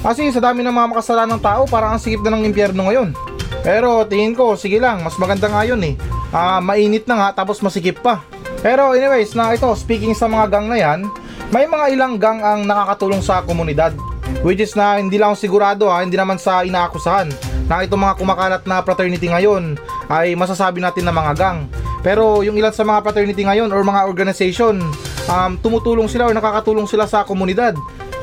Kasi 0.04 0.28
sa 0.28 0.44
dami 0.44 0.60
ng 0.60 0.76
mga 0.76 0.90
makasalanang 0.92 1.40
tao, 1.40 1.64
parang 1.64 1.96
ang 1.96 2.00
sikip 2.04 2.20
na 2.20 2.36
ng 2.36 2.44
impyerno 2.44 2.92
ngayon. 2.92 3.16
Pero 3.64 4.04
tingin 4.04 4.36
ko, 4.36 4.52
sige 4.52 4.76
lang, 4.76 5.00
mas 5.00 5.16
maganda 5.16 5.48
nga 5.48 5.64
yun 5.64 5.80
eh. 5.80 5.96
Ah, 6.28 6.60
mainit 6.60 7.08
na 7.08 7.16
nga, 7.16 7.28
tapos 7.40 7.64
masikip 7.64 8.04
pa. 8.04 8.20
Pero 8.60 8.92
anyways, 8.92 9.32
na 9.32 9.56
ito, 9.56 9.72
speaking 9.72 10.12
sa 10.12 10.28
mga 10.28 10.52
gang 10.52 10.68
na 10.68 10.76
yan, 10.76 11.08
may 11.48 11.64
mga 11.64 11.96
ilang 11.96 12.20
gang 12.20 12.44
ang 12.44 12.68
nakakatulong 12.68 13.24
sa 13.24 13.40
komunidad. 13.40 13.96
Which 14.44 14.60
is 14.60 14.76
na 14.76 15.00
hindi 15.00 15.16
lang 15.16 15.40
sigurado 15.40 15.88
ha, 15.88 16.04
hindi 16.04 16.20
naman 16.20 16.36
sa 16.36 16.68
inaakusahan 16.68 17.32
na 17.64 17.80
itong 17.80 18.00
mga 18.04 18.16
kumakalat 18.20 18.62
na 18.68 18.84
fraternity 18.84 19.32
ngayon 19.32 19.80
ay 20.08 20.34
masasabi 20.34 20.80
natin 20.80 21.08
na 21.08 21.14
mga 21.14 21.32
gang. 21.36 21.58
Pero 22.04 22.44
yung 22.44 22.56
ilan 22.58 22.72
sa 22.72 22.84
mga 22.84 23.00
fraternity 23.00 23.42
ngayon 23.44 23.72
or 23.72 23.80
mga 23.80 24.04
organization, 24.04 24.80
um, 25.28 25.56
tumutulong 25.60 26.08
sila 26.10 26.28
or 26.28 26.34
nakakatulong 26.36 26.84
sila 26.84 27.08
sa 27.08 27.24
komunidad. 27.24 27.72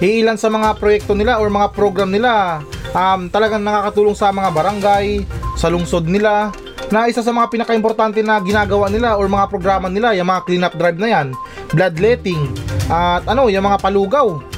Iilan 0.01 0.37
sa 0.37 0.49
mga 0.49 0.77
proyekto 0.81 1.13
nila 1.13 1.37
or 1.37 1.49
mga 1.49 1.73
program 1.73 2.09
nila 2.09 2.61
um, 2.95 3.27
talagang 3.31 3.63
nakakatulong 3.63 4.15
sa 4.15 4.29
mga 4.31 4.49
barangay, 4.51 5.23
sa 5.55 5.71
lungsod 5.71 6.07
nila, 6.07 6.51
na 6.91 7.07
isa 7.07 7.23
sa 7.23 7.31
mga 7.31 7.47
pinaka-importante 7.47 8.19
na 8.19 8.43
ginagawa 8.43 8.91
nila 8.91 9.15
or 9.15 9.31
mga 9.31 9.47
programa 9.47 9.87
nila, 9.87 10.11
yung 10.11 10.27
mga 10.27 10.43
cleanup 10.43 10.73
drive 10.75 10.99
na 10.99 11.07
yan, 11.07 11.27
bloodletting, 11.71 12.51
at 12.91 13.23
ano, 13.25 13.47
yung 13.47 13.63
mga 13.63 13.79
palugaw. 13.79 14.50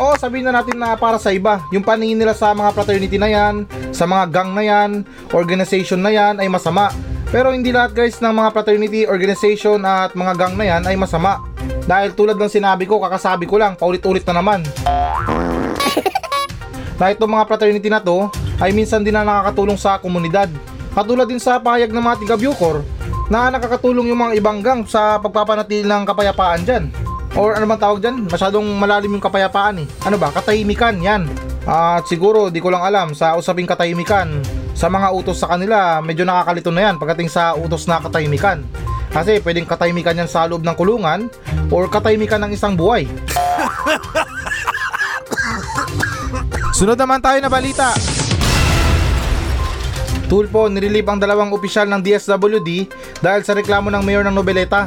Oo, 0.00 0.16
sabihin 0.16 0.48
na 0.48 0.56
natin 0.56 0.80
na 0.80 0.96
para 0.96 1.20
sa 1.20 1.28
iba, 1.28 1.60
yung 1.68 1.84
paningin 1.84 2.16
nila 2.16 2.32
sa 2.32 2.56
mga 2.56 2.72
fraternity 2.72 3.20
na 3.20 3.28
yan, 3.28 3.68
sa 3.92 4.08
mga 4.08 4.32
gang 4.32 4.56
na 4.56 4.64
yan, 4.64 4.90
organization 5.36 6.00
na 6.00 6.08
yan 6.08 6.40
ay 6.40 6.48
masama. 6.48 6.88
Pero 7.28 7.52
hindi 7.52 7.68
lahat 7.68 7.92
guys 7.92 8.16
ng 8.16 8.32
mga 8.32 8.48
fraternity, 8.48 9.04
organization 9.04 9.84
at 9.84 10.16
mga 10.16 10.32
gang 10.40 10.56
na 10.56 10.64
yan 10.64 10.82
ay 10.88 10.96
masama. 10.96 11.44
Dahil 11.84 12.16
tulad 12.16 12.40
ng 12.40 12.48
sinabi 12.48 12.88
ko, 12.88 12.96
kakasabi 12.96 13.44
ko 13.44 13.60
lang, 13.60 13.76
paulit-ulit 13.76 14.24
na 14.24 14.40
naman. 14.40 14.64
na 16.96 17.12
itong 17.12 17.36
mga 17.36 17.44
fraternity 17.44 17.92
na 17.92 18.00
to 18.00 18.32
ay 18.56 18.72
minsan 18.72 19.04
din 19.04 19.12
na 19.12 19.20
nakakatulong 19.20 19.76
sa 19.76 20.00
komunidad. 20.00 20.48
Katulad 20.96 21.28
din 21.28 21.36
sa 21.36 21.60
pahayag 21.60 21.92
ng 21.92 22.00
mga 22.00 22.18
tiga 22.24 22.36
na 23.28 23.52
nakakatulong 23.52 24.08
yung 24.08 24.20
mga 24.24 24.32
ibang 24.40 24.64
gang 24.64 24.80
sa 24.88 25.20
pagpapanatili 25.20 25.84
ng 25.84 26.02
kapayapaan 26.08 26.64
dyan. 26.64 26.88
Or 27.38 27.54
ano 27.54 27.66
bang 27.70 27.82
tawag 27.82 28.02
dyan? 28.02 28.26
Masyadong 28.26 28.66
malalim 28.74 29.14
yung 29.14 29.22
kapayapaan 29.22 29.82
eh. 29.82 29.86
Ano 30.02 30.18
ba? 30.18 30.34
Katahimikan, 30.34 30.98
yan. 30.98 31.30
At 31.62 32.08
siguro, 32.10 32.50
di 32.50 32.58
ko 32.58 32.74
lang 32.74 32.82
alam, 32.82 33.14
sa 33.14 33.38
usaping 33.38 33.70
katahimikan, 33.70 34.42
sa 34.74 34.88
mga 34.90 35.12
utos 35.12 35.38
sa 35.38 35.52
kanila, 35.52 36.00
medyo 36.00 36.24
nakakalito 36.24 36.72
na 36.72 36.88
yan 36.88 36.96
pagdating 36.96 37.28
sa 37.28 37.52
utos 37.52 37.84
na 37.86 38.00
katahimikan. 38.00 38.64
Kasi 39.10 39.42
pwedeng 39.44 39.68
katahimikan 39.68 40.16
yan 40.16 40.30
sa 40.30 40.46
loob 40.48 40.64
ng 40.64 40.72
kulungan 40.78 41.28
or 41.68 41.84
katahimikan 41.90 42.40
ng 42.46 42.56
isang 42.56 42.78
buhay. 42.78 43.04
Sunod 46.78 46.96
naman 46.96 47.20
tayo 47.20 47.36
na 47.44 47.52
balita. 47.52 47.92
Tulpo, 50.30 50.70
nirelieve 50.70 51.10
ang 51.10 51.18
dalawang 51.18 51.50
opisyal 51.50 51.90
ng 51.90 52.00
DSWD 52.06 52.86
dahil 53.18 53.42
sa 53.42 53.52
reklamo 53.52 53.90
ng 53.90 54.00
mayor 54.00 54.22
ng 54.24 54.32
Nobeleta. 54.32 54.86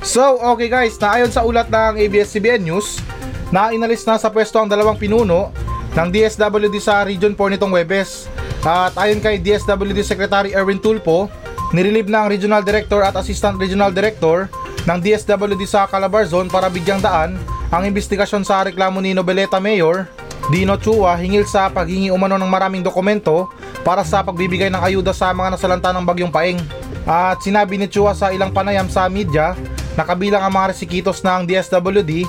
So, 0.00 0.40
okay 0.56 0.72
guys, 0.72 0.96
na 0.96 1.20
ayon 1.20 1.28
sa 1.28 1.44
ulat 1.44 1.68
ng 1.68 2.00
ABS-CBN 2.00 2.64
News, 2.64 3.04
na 3.52 3.68
inalis 3.68 4.00
na 4.08 4.16
sa 4.16 4.32
pwesto 4.32 4.56
ang 4.56 4.64
dalawang 4.64 4.96
pinuno 4.96 5.52
ng 5.92 6.08
DSWD 6.08 6.76
sa 6.80 7.04
Region 7.04 7.36
4 7.36 7.54
nitong 7.56 7.68
Webes. 7.76 8.24
At 8.64 8.96
ayon 8.96 9.20
kay 9.20 9.36
DSWD 9.36 10.00
Secretary 10.00 10.56
Erwin 10.56 10.80
Tulpo, 10.80 11.28
nirelieve 11.76 12.08
na 12.08 12.24
ang 12.24 12.32
Regional 12.32 12.64
Director 12.64 13.04
at 13.04 13.12
Assistant 13.20 13.60
Regional 13.60 13.92
Director 13.92 14.48
ng 14.88 14.98
DSWD 15.04 15.68
sa 15.68 15.84
Calabar 15.84 16.24
Zone 16.24 16.48
para 16.48 16.72
bigyang 16.72 17.04
daan 17.04 17.36
ang 17.68 17.84
investigasyon 17.84 18.40
sa 18.40 18.64
reklamo 18.64 19.04
ni 19.04 19.12
Nobeleta 19.12 19.60
Mayor 19.60 20.08
Dino 20.48 20.80
Chua 20.80 21.14
hingil 21.20 21.44
sa 21.44 21.68
paghingi 21.68 22.08
umano 22.08 22.40
ng 22.40 22.48
maraming 22.48 22.80
dokumento 22.82 23.52
para 23.84 24.00
sa 24.02 24.24
pagbibigay 24.24 24.72
ng 24.72 24.80
ayuda 24.80 25.12
sa 25.12 25.30
mga 25.30 25.54
nasalanta 25.54 25.92
ng 25.92 26.08
bagyong 26.08 26.32
paeng. 26.32 26.58
At 27.04 27.44
sinabi 27.44 27.76
ni 27.76 27.86
Chua 27.86 28.16
sa 28.16 28.32
ilang 28.32 28.50
panayam 28.50 28.88
sa 28.88 29.06
media 29.06 29.54
na 29.94 30.02
kabilang 30.06 30.42
ang 30.42 30.54
mga 30.54 30.76
resikitos 30.76 31.22
ng 31.24 31.46
DSWD 31.46 32.26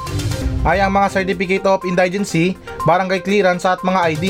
ay 0.62 0.78
ang 0.78 0.94
mga 0.94 1.08
Certificate 1.10 1.66
of 1.66 1.82
Indigency, 1.86 2.54
Barangay 2.86 3.22
Clearance 3.26 3.66
at 3.66 3.82
mga 3.82 4.00
ID. 4.14 4.26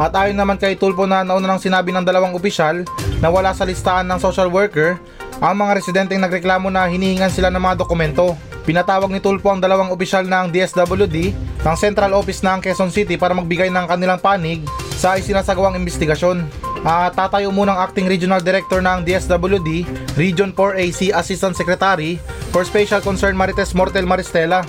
At 0.00 0.12
ayon 0.16 0.36
naman 0.36 0.60
kay 0.60 0.76
Tulpo 0.76 1.04
na 1.04 1.24
nauna 1.24 1.48
nang 1.48 1.62
sinabi 1.62 1.92
ng 1.92 2.04
dalawang 2.04 2.36
opisyal 2.36 2.84
na 3.20 3.28
wala 3.28 3.52
sa 3.52 3.64
listahan 3.64 4.04
ng 4.08 4.20
social 4.20 4.48
worker 4.52 5.00
ang 5.40 5.56
mga 5.56 5.72
residenteng 5.76 6.20
nagreklamo 6.20 6.72
na 6.72 6.88
hinihingan 6.88 7.32
sila 7.32 7.52
ng 7.52 7.60
mga 7.60 7.76
dokumento. 7.80 8.36
Pinatawag 8.64 9.12
ni 9.12 9.20
Tulpo 9.22 9.52
ang 9.52 9.60
dalawang 9.62 9.92
opisyal 9.94 10.26
ng 10.26 10.50
DSWD 10.50 11.16
ng 11.62 11.76
Central 11.78 12.16
Office 12.16 12.42
ng 12.42 12.58
Quezon 12.64 12.90
City 12.90 13.14
para 13.14 13.36
magbigay 13.36 13.70
ng 13.70 13.86
kanilang 13.86 14.18
panig 14.18 14.64
sa 14.96 15.14
isinasagawang 15.14 15.78
investigasyon. 15.78 16.65
At 16.82 17.16
tatayo 17.16 17.48
munang 17.54 17.80
acting 17.80 18.10
regional 18.10 18.42
director 18.42 18.84
ng 18.84 19.06
DSWD, 19.06 19.86
Region 20.18 20.52
4A 20.52 20.84
si 20.92 21.08
Assistant 21.14 21.56
Secretary 21.56 22.20
for 22.52 22.66
Special 22.66 23.00
Concern 23.00 23.38
Marites 23.38 23.72
Mortel 23.72 24.04
Maristela. 24.04 24.66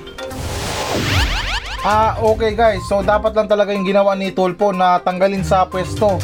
Ah, 1.87 2.19
okay 2.19 2.51
guys. 2.51 2.83
So 2.91 2.99
dapat 2.99 3.31
lang 3.31 3.47
talaga 3.47 3.71
yung 3.71 3.87
ginawa 3.87 4.11
ni 4.15 4.35
Tulpo 4.35 4.75
na 4.75 4.99
tanggalin 4.99 5.43
sa 5.43 5.63
pwesto. 5.67 6.19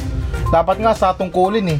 Dapat 0.52 0.84
nga 0.84 0.92
sa 0.92 1.16
tungkulin 1.16 1.78
eh. 1.78 1.80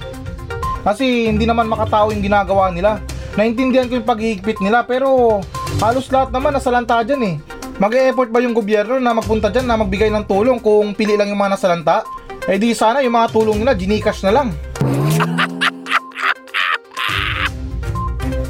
Kasi 0.84 1.28
hindi 1.32 1.48
naman 1.48 1.68
makatao 1.68 2.12
yung 2.12 2.24
ginagawa 2.24 2.72
nila. 2.72 3.04
Naintindihan 3.36 3.92
ko 3.92 4.00
yung 4.00 4.08
paghihigpit 4.08 4.62
nila 4.62 4.88
pero 4.88 5.40
halos 5.84 6.08
lahat 6.12 6.30
naman 6.32 6.56
nasalanta 6.56 7.02
dyan 7.04 7.24
eh. 7.24 7.36
Mag-e-effort 7.82 8.30
ba 8.30 8.40
yung 8.40 8.54
gobyerno 8.54 9.02
na 9.02 9.18
magpunta 9.18 9.50
dyan 9.50 9.66
na 9.66 9.76
magbigay 9.76 10.14
ng 10.14 10.30
tulong 10.30 10.62
kung 10.62 10.94
pili 10.94 11.18
lang 11.18 11.34
yung 11.34 11.42
mga 11.42 11.58
nasalanta? 11.58 12.06
Eh 12.44 12.60
di 12.60 12.76
sana 12.76 13.00
yung 13.00 13.16
mga 13.16 13.32
tulong 13.32 13.64
nila 13.64 13.72
ginikash 13.72 14.20
na 14.28 14.36
lang. 14.36 14.52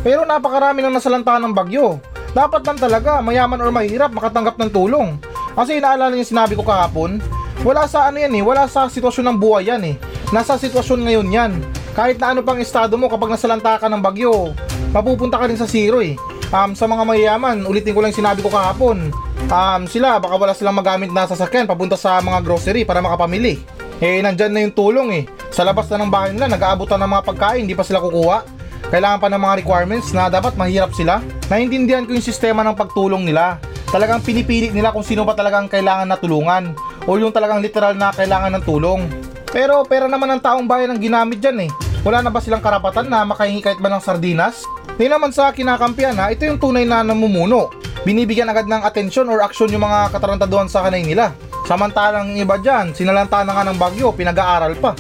Pero 0.02 0.26
napakarami 0.26 0.82
ng 0.82 0.98
nasalanta 0.98 1.38
ng 1.38 1.54
bagyo. 1.54 2.02
Dapat 2.34 2.66
lang 2.66 2.78
talaga, 2.82 3.22
mayaman 3.22 3.62
or 3.62 3.70
mahirap, 3.70 4.10
makatanggap 4.10 4.58
ng 4.58 4.74
tulong. 4.74 5.22
Kasi 5.54 5.78
naalala 5.78 6.18
niyo 6.18 6.26
sinabi 6.26 6.58
ko 6.58 6.66
kahapon, 6.66 7.22
wala 7.62 7.86
sa 7.86 8.10
ano 8.10 8.18
yan 8.18 8.34
eh, 8.34 8.42
wala 8.42 8.66
sa 8.66 8.90
sitwasyon 8.90 9.30
ng 9.30 9.38
buhay 9.38 9.70
yan 9.70 9.84
eh. 9.86 9.96
Nasa 10.34 10.58
sitwasyon 10.58 11.06
ngayon 11.06 11.30
yan. 11.30 11.52
Kahit 11.94 12.18
na 12.18 12.34
ano 12.34 12.42
pang 12.42 12.58
estado 12.58 12.98
mo 12.98 13.06
kapag 13.06 13.38
nasalanta 13.38 13.78
ka 13.78 13.86
ng 13.86 14.02
bagyo, 14.02 14.58
mapupunta 14.90 15.38
ka 15.38 15.46
rin 15.46 15.62
sa 15.62 15.70
zero 15.70 16.02
eh. 16.02 16.18
Um, 16.50 16.74
sa 16.74 16.90
mga 16.90 17.06
mayayaman, 17.06 17.62
ulitin 17.70 17.94
ko 17.94 18.02
lang 18.02 18.14
sinabi 18.14 18.42
ko 18.42 18.50
kahapon, 18.50 19.14
um, 19.54 19.82
sila 19.86 20.18
baka 20.18 20.34
wala 20.34 20.58
silang 20.58 20.78
magamit 20.78 21.14
na 21.14 21.30
sasakyan 21.30 21.70
papunta 21.70 21.94
sa 21.94 22.18
mga 22.18 22.42
grocery 22.42 22.82
para 22.82 22.98
makapamili. 22.98 23.62
Eh, 24.02 24.24
nandyan 24.24 24.52
na 24.56 24.64
yung 24.64 24.76
tulong 24.76 25.10
eh. 25.12 25.24
Sa 25.54 25.62
labas 25.62 25.90
na 25.92 26.02
ng 26.02 26.10
bahay 26.10 26.32
nila, 26.34 26.50
nag-aabutan 26.50 26.98
ng 27.02 27.12
mga 27.14 27.24
pagkain, 27.28 27.62
hindi 27.68 27.78
pa 27.78 27.86
sila 27.86 28.02
kukuha 28.02 28.64
kailangan 28.94 29.18
pa 29.18 29.28
ng 29.34 29.42
mga 29.42 29.56
requirements 29.66 30.14
na 30.14 30.30
dapat 30.30 30.54
mahirap 30.54 30.94
sila. 30.94 31.18
Naintindihan 31.50 32.06
ko 32.06 32.14
yung 32.14 32.22
sistema 32.22 32.62
ng 32.62 32.78
pagtulong 32.78 33.26
nila. 33.26 33.58
Talagang 33.90 34.22
pinipili 34.22 34.70
nila 34.70 34.94
kung 34.94 35.02
sino 35.02 35.26
ba 35.26 35.34
talagang 35.34 35.66
kailangan 35.66 36.06
na 36.06 36.18
tulungan 36.18 36.78
o 37.10 37.18
yung 37.18 37.34
talagang 37.34 37.58
literal 37.58 37.98
na 37.98 38.14
kailangan 38.14 38.54
ng 38.54 38.64
tulong. 38.66 39.10
Pero 39.50 39.82
pera 39.90 40.06
naman 40.06 40.38
ng 40.38 40.42
taong 40.46 40.70
bayan 40.70 40.94
ang 40.94 41.02
ginamit 41.02 41.42
dyan 41.42 41.66
eh. 41.66 41.70
Wala 42.06 42.22
na 42.22 42.30
ba 42.30 42.38
silang 42.38 42.62
karapatan 42.62 43.10
na 43.10 43.26
makahingi 43.26 43.66
kahit 43.66 43.82
ba 43.82 43.90
ng 43.90 44.02
sardinas? 44.02 44.62
Di 44.94 45.10
naman 45.10 45.34
sa 45.34 45.50
kinakampiyan 45.50 46.18
ha, 46.22 46.30
ito 46.30 46.46
yung 46.46 46.62
tunay 46.62 46.86
na 46.86 47.02
namumuno. 47.02 47.74
Binibigyan 48.06 48.50
agad 48.50 48.70
ng 48.70 48.86
atensyon 48.86 49.26
or 49.26 49.42
aksyon 49.42 49.74
yung 49.74 49.90
mga 49.90 50.14
katarantaduhan 50.14 50.70
sa 50.70 50.86
kanay 50.86 51.02
nila. 51.02 51.34
Samantalang 51.64 52.36
iba 52.36 52.60
dyan, 52.60 52.92
sinalanta 52.92 53.40
na 53.48 53.56
nga 53.56 53.64
ng 53.64 53.80
bagyo, 53.80 54.12
pinag-aaral 54.12 54.76
pa. 54.78 54.92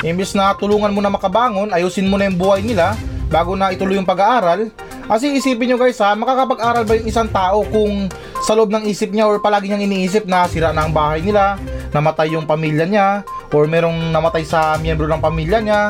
Imbis 0.00 0.32
na 0.32 0.56
tulungan 0.56 0.94
mo 0.94 1.02
na 1.04 1.12
makabangon, 1.12 1.74
ayusin 1.74 2.08
mo 2.08 2.16
na 2.16 2.30
yung 2.30 2.38
buhay 2.40 2.64
nila 2.64 2.96
bago 3.28 3.52
na 3.58 3.74
ituloy 3.74 3.98
yung 3.98 4.08
pag-aaral. 4.08 4.70
Kasi 5.10 5.34
isipin 5.34 5.74
nyo 5.74 5.76
guys 5.76 5.98
ha, 5.98 6.14
makakapag-aral 6.14 6.86
ba 6.86 6.94
yung 6.94 7.10
isang 7.10 7.28
tao 7.28 7.66
kung 7.66 8.06
sa 8.46 8.54
loob 8.54 8.70
ng 8.70 8.86
isip 8.86 9.10
niya 9.10 9.26
or 9.26 9.42
palagi 9.42 9.68
niyang 9.68 9.84
iniisip 9.84 10.24
na 10.24 10.46
sira 10.46 10.70
na 10.70 10.86
ang 10.86 10.94
bahay 10.94 11.20
nila, 11.20 11.58
namatay 11.90 12.32
yung 12.32 12.46
pamilya 12.46 12.86
niya, 12.86 13.08
or 13.50 13.66
merong 13.66 14.14
namatay 14.14 14.46
sa 14.46 14.78
miyembro 14.78 15.10
ng 15.10 15.18
pamilya 15.18 15.58
niya, 15.58 15.82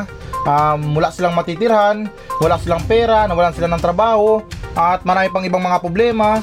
um, 0.43 0.97
wala 0.97 1.13
silang 1.13 1.37
matitirhan, 1.37 2.09
wala 2.41 2.57
silang 2.57 2.83
pera, 2.89 3.29
nawalan 3.29 3.53
sila 3.53 3.69
ng 3.69 3.79
trabaho, 3.79 4.41
at 4.73 5.05
marami 5.05 5.29
pang 5.29 5.45
ibang 5.45 5.63
mga 5.63 5.79
problema. 5.79 6.41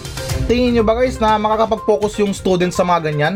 Tingin 0.49 0.81
nyo 0.81 0.85
ba 0.85 0.97
guys 0.97 1.21
na 1.21 1.37
makakapag-focus 1.37 2.25
yung 2.25 2.33
student 2.33 2.73
sa 2.73 2.81
mga 2.81 3.13
ganyan? 3.13 3.35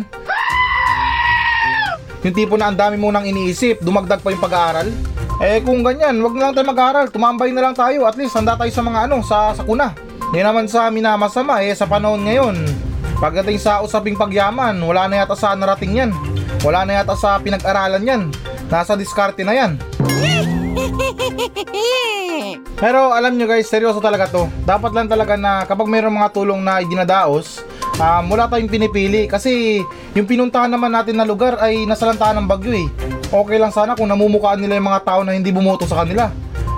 Yung 2.25 2.33
tipo 2.33 2.57
na 2.57 2.72
ang 2.72 2.79
dami 2.81 2.96
mo 2.96 3.12
nang 3.12 3.29
iniisip, 3.29 3.85
dumagdag 3.85 4.25
pa 4.25 4.33
yung 4.33 4.40
pag-aaral. 4.40 4.88
Eh 5.37 5.61
kung 5.61 5.85
ganyan, 5.85 6.16
wag 6.25 6.33
na 6.33 6.48
lang 6.48 6.55
tayo 6.57 6.72
mag-aaral, 6.72 7.12
tumambay 7.12 7.53
na 7.53 7.68
lang 7.68 7.77
tayo, 7.77 8.09
at 8.09 8.16
least 8.16 8.33
handa 8.33 8.57
tayo 8.57 8.72
sa 8.72 8.81
mga 8.81 9.12
ano, 9.12 9.20
sa 9.20 9.53
sakuna. 9.53 9.92
Hindi 10.33 10.40
naman 10.40 10.64
sa 10.72 10.88
amin 10.88 11.05
na 11.05 11.20
masama 11.20 11.61
eh, 11.61 11.77
sa 11.77 11.85
panahon 11.85 12.25
ngayon. 12.25 12.57
Pagdating 13.20 13.61
sa 13.61 13.85
usaping 13.85 14.16
pagyaman, 14.16 14.81
wala 14.81 15.05
na 15.05 15.20
yata 15.20 15.37
sa 15.37 15.53
narating 15.53 15.92
yan. 15.92 16.16
Wala 16.64 16.88
na 16.88 17.05
yata 17.05 17.12
sa 17.12 17.37
pinag-aralan 17.37 18.09
yan. 18.09 18.22
Nasa 18.72 18.96
diskarte 18.96 19.44
na 19.44 19.53
yan. 19.53 19.77
Pero 22.83 23.14
alam 23.14 23.38
nyo 23.38 23.47
guys, 23.47 23.71
seryoso 23.71 24.03
talaga 24.03 24.27
to. 24.27 24.51
Dapat 24.66 24.90
lang 24.95 25.07
talaga 25.07 25.38
na 25.38 25.62
kapag 25.62 25.87
mayroong 25.87 26.18
mga 26.18 26.33
tulong 26.35 26.61
na 26.62 26.83
idinadaos, 26.83 27.62
um, 27.99 28.25
wala 28.27 28.51
tayong 28.51 28.71
pinipili 28.71 29.31
kasi 29.31 29.83
yung 30.12 30.27
pinuntahan 30.27 30.71
naman 30.71 30.90
natin 30.90 31.16
na 31.16 31.27
lugar 31.27 31.59
ay 31.62 31.87
nasalantaan 31.87 32.42
ng 32.42 32.47
bagyo 32.51 32.73
eh. 32.75 32.88
Okay 33.33 33.57
lang 33.57 33.73
sana 33.73 33.97
kung 33.97 34.11
namumukaan 34.11 34.61
nila 34.61 34.77
yung 34.77 34.88
mga 34.92 35.03
tao 35.07 35.21
na 35.25 35.33
hindi 35.33 35.55
bumoto 35.55 35.87
sa 35.87 36.05
kanila. 36.05 36.29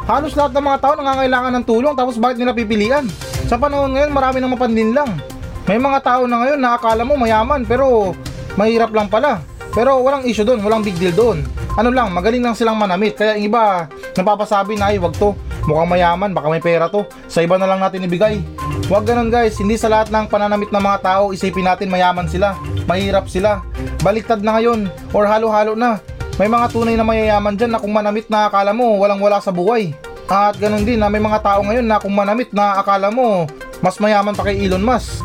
Halos 0.04 0.36
lahat 0.36 0.52
ng 0.52 0.64
mga 0.68 0.78
tao 0.84 0.94
nangangailangan 1.00 1.52
ng 1.56 1.64
tulong 1.64 1.94
tapos 1.96 2.20
bakit 2.20 2.36
nila 2.36 2.52
pipilian? 2.52 3.08
Sa 3.48 3.56
panahon 3.56 3.96
ngayon 3.96 4.12
marami 4.12 4.36
nang 4.38 4.52
mapandin 4.52 4.92
lang. 4.92 5.16
May 5.64 5.80
mga 5.80 6.04
tao 6.04 6.28
na 6.28 6.44
ngayon 6.44 6.60
na 6.60 6.76
akala 6.76 7.08
mo 7.08 7.16
mayaman 7.16 7.64
pero 7.64 8.12
mahirap 8.60 8.92
lang 8.92 9.08
pala. 9.08 9.40
Pero 9.72 10.04
walang 10.04 10.28
issue 10.28 10.44
doon, 10.44 10.60
walang 10.60 10.84
big 10.84 10.94
deal 11.00 11.10
doon. 11.10 11.40
Ano 11.74 11.90
lang, 11.90 12.14
magaling 12.14 12.38
lang 12.38 12.54
silang 12.54 12.78
manamit. 12.78 13.18
Kaya 13.18 13.34
yung 13.34 13.50
iba, 13.50 13.90
napapasabi 14.14 14.78
na 14.78 14.94
ay 14.94 15.02
wag 15.02 15.18
to. 15.18 15.34
Mukhang 15.66 15.90
mayaman, 15.90 16.30
baka 16.30 16.46
may 16.46 16.62
pera 16.62 16.86
to. 16.86 17.02
Sa 17.26 17.42
iba 17.42 17.58
na 17.58 17.66
lang 17.66 17.82
natin 17.82 18.06
ibigay. 18.06 18.38
Huwag 18.86 19.02
ganun 19.02 19.32
guys, 19.32 19.58
hindi 19.58 19.74
sa 19.74 19.90
lahat 19.90 20.14
ng 20.14 20.30
pananamit 20.30 20.70
ng 20.70 20.78
mga 20.78 20.98
tao 21.02 21.34
isipin 21.34 21.66
natin 21.66 21.90
mayaman 21.90 22.30
sila. 22.30 22.54
mahirap 22.86 23.26
sila. 23.26 23.64
Baliktad 24.04 24.44
na 24.44 24.60
ngayon 24.60 24.86
or 25.10 25.26
halo-halo 25.26 25.74
na. 25.74 25.98
May 26.38 26.46
mga 26.46 26.70
tunay 26.70 26.94
na 26.94 27.06
mayayaman 27.06 27.56
dyan 27.58 27.72
na 27.74 27.80
kung 27.80 27.94
manamit 27.94 28.28
na 28.28 28.46
akala 28.46 28.76
mo 28.76 29.00
walang 29.00 29.18
wala 29.18 29.40
sa 29.40 29.50
buhay. 29.50 29.96
At 30.30 30.60
ganun 30.60 30.84
din 30.84 31.00
na 31.00 31.10
may 31.10 31.20
mga 31.22 31.40
tao 31.42 31.64
ngayon 31.64 31.86
na 31.86 31.98
kung 31.98 32.14
manamit 32.14 32.52
na 32.52 32.78
akala 32.78 33.08
mo 33.10 33.48
mas 33.84 34.00
mayaman 34.00 34.32
pa 34.32 34.48
kay 34.48 34.64
Elon 34.64 34.80
Musk. 34.80 35.20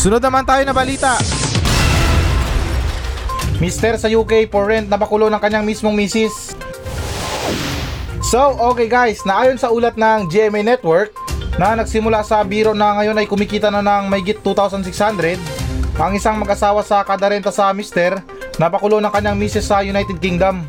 Sunod 0.00 0.20
naman 0.20 0.44
tayo 0.44 0.62
na 0.64 0.72
balita. 0.76 1.16
Mister 3.64 3.96
sa 3.96 4.12
UK 4.12 4.52
for 4.52 4.68
rent 4.68 4.92
na 4.92 5.00
bakulo 5.00 5.32
ng 5.32 5.40
kanyang 5.40 5.64
mismong 5.64 5.96
misis. 5.96 6.52
So, 8.20 8.60
okay 8.60 8.92
guys, 8.92 9.24
naayon 9.24 9.56
sa 9.56 9.72
ulat 9.72 9.96
ng 9.96 10.28
GMA 10.28 10.60
Network 10.60 11.16
na 11.56 11.72
nagsimula 11.72 12.20
sa 12.20 12.44
biro 12.44 12.76
na 12.76 12.92
ngayon 13.00 13.16
ay 13.16 13.24
kumikita 13.24 13.72
na 13.72 13.80
ng 13.80 14.12
mayigit 14.12 14.44
2,600 14.44 15.40
ang 15.96 16.12
isang 16.12 16.36
mag-asawa 16.36 16.84
sa 16.84 17.00
kada 17.08 17.32
renta 17.32 17.48
sa 17.48 17.72
Mister 17.72 18.20
na 18.60 18.68
bakulo 18.68 19.00
ng 19.00 19.08
kanyang 19.08 19.40
misis 19.40 19.64
sa 19.64 19.80
United 19.80 20.20
Kingdom. 20.20 20.60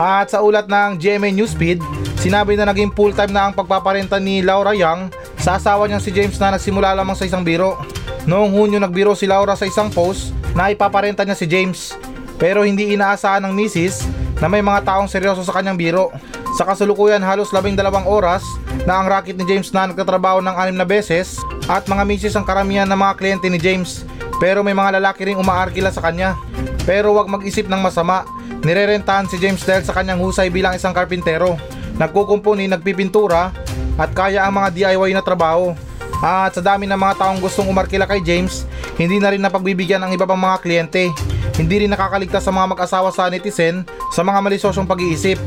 At 0.00 0.32
sa 0.32 0.40
ulat 0.40 0.72
ng 0.72 0.96
GMA 0.96 1.36
Newsfeed, 1.36 1.84
sinabi 2.16 2.56
na 2.56 2.64
naging 2.64 2.96
full-time 2.96 3.28
na 3.28 3.50
ang 3.50 3.52
pagpaparenta 3.52 4.16
ni 4.16 4.40
Laura 4.40 4.72
Young 4.72 5.12
sa 5.36 5.60
asawa 5.60 5.84
niyang 5.84 6.00
si 6.00 6.16
James 6.16 6.40
na 6.40 6.56
nagsimula 6.56 6.96
lamang 6.96 7.12
sa 7.12 7.28
isang 7.28 7.44
biro. 7.44 7.76
Noong 8.24 8.56
Hunyo 8.56 8.80
nagbiro 8.80 9.12
si 9.12 9.28
Laura 9.28 9.52
sa 9.52 9.68
isang 9.68 9.92
post 9.92 10.32
na 10.56 10.72
ipaparenta 10.72 11.28
niya 11.28 11.36
si 11.36 11.44
James. 11.44 12.07
Pero 12.38 12.62
hindi 12.62 12.94
inaasahan 12.94 13.42
ng 13.44 13.52
misis 13.52 14.06
na 14.38 14.46
may 14.46 14.62
mga 14.62 14.86
taong 14.86 15.10
seryoso 15.10 15.42
sa 15.42 15.52
kanyang 15.58 15.76
biro. 15.76 16.14
Sa 16.54 16.64
kasulukuyan 16.64 17.20
halos 17.20 17.50
labing 17.50 17.74
dalawang 17.74 18.06
oras 18.06 18.46
na 18.86 19.02
ang 19.02 19.10
racket 19.10 19.36
ni 19.36 19.44
James 19.44 19.68
na 19.74 19.90
nagtatrabaho 19.90 20.38
ng 20.40 20.54
anim 20.54 20.78
na 20.78 20.86
beses 20.86 21.36
at 21.66 21.84
mga 21.90 22.02
misis 22.06 22.34
ang 22.38 22.46
karamihan 22.46 22.86
ng 22.86 22.96
mga 22.96 23.14
kliyente 23.18 23.46
ni 23.50 23.58
James. 23.58 24.06
Pero 24.38 24.62
may 24.62 24.72
mga 24.72 25.02
lalaki 25.02 25.26
ring 25.26 25.38
umaarkila 25.38 25.90
sa 25.90 26.00
kanya. 26.00 26.38
Pero 26.86 27.12
wag 27.12 27.26
mag-isip 27.26 27.66
ng 27.66 27.82
masama, 27.82 28.24
nirerentahan 28.62 29.26
si 29.26 29.36
James 29.36 29.60
dahil 29.66 29.82
sa 29.82 29.92
kanyang 29.92 30.22
husay 30.22 30.48
bilang 30.48 30.72
isang 30.72 30.94
karpintero. 30.94 31.58
Nagkukumpuni, 31.98 32.70
nagpipintura 32.70 33.50
at 33.98 34.10
kaya 34.14 34.46
ang 34.46 34.54
mga 34.54 34.94
DIY 34.94 35.10
na 35.10 35.26
trabaho. 35.26 35.74
At 36.22 36.54
sa 36.54 36.62
dami 36.62 36.86
ng 36.86 36.98
mga 36.98 37.18
taong 37.18 37.38
gustong 37.42 37.66
umarkila 37.70 38.06
kay 38.06 38.22
James, 38.22 38.66
hindi 38.98 39.18
na 39.18 39.30
rin 39.34 39.42
napagbibigyan 39.42 40.02
ang 40.02 40.14
iba 40.14 40.26
pang 40.26 40.38
mga 40.38 40.62
kliyente. 40.62 41.10
Hindi 41.58 41.84
rin 41.84 41.90
nakakaligtas 41.90 42.46
sa 42.46 42.54
mga 42.54 42.70
mag-asawa 42.70 43.10
sa 43.10 43.26
netizen 43.26 43.82
sa 44.14 44.22
mga 44.22 44.38
malisosyong 44.38 44.86
pag-iisip. 44.86 45.42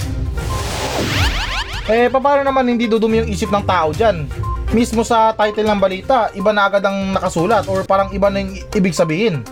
Eh, 1.88 2.12
paano 2.12 2.43
naman 2.43 2.67
hindi 2.67 2.91
dudumi 2.91 3.24
yung 3.24 3.32
isip 3.32 3.47
ng 3.47 3.63
tao 3.63 3.95
dyan? 3.95 4.28
Mismo 4.76 5.08
sa 5.08 5.32
title 5.32 5.67
ng 5.71 5.80
balita, 5.80 6.28
iba 6.36 6.52
na 6.52 6.67
agad 6.67 6.84
ang 6.84 7.15
nakasulat 7.15 7.67
or 7.71 7.88
parang 7.88 8.12
iba 8.12 8.28
na 8.28 8.43
yung 8.43 8.60
ibig 8.76 8.95
sabihin. 8.95 9.43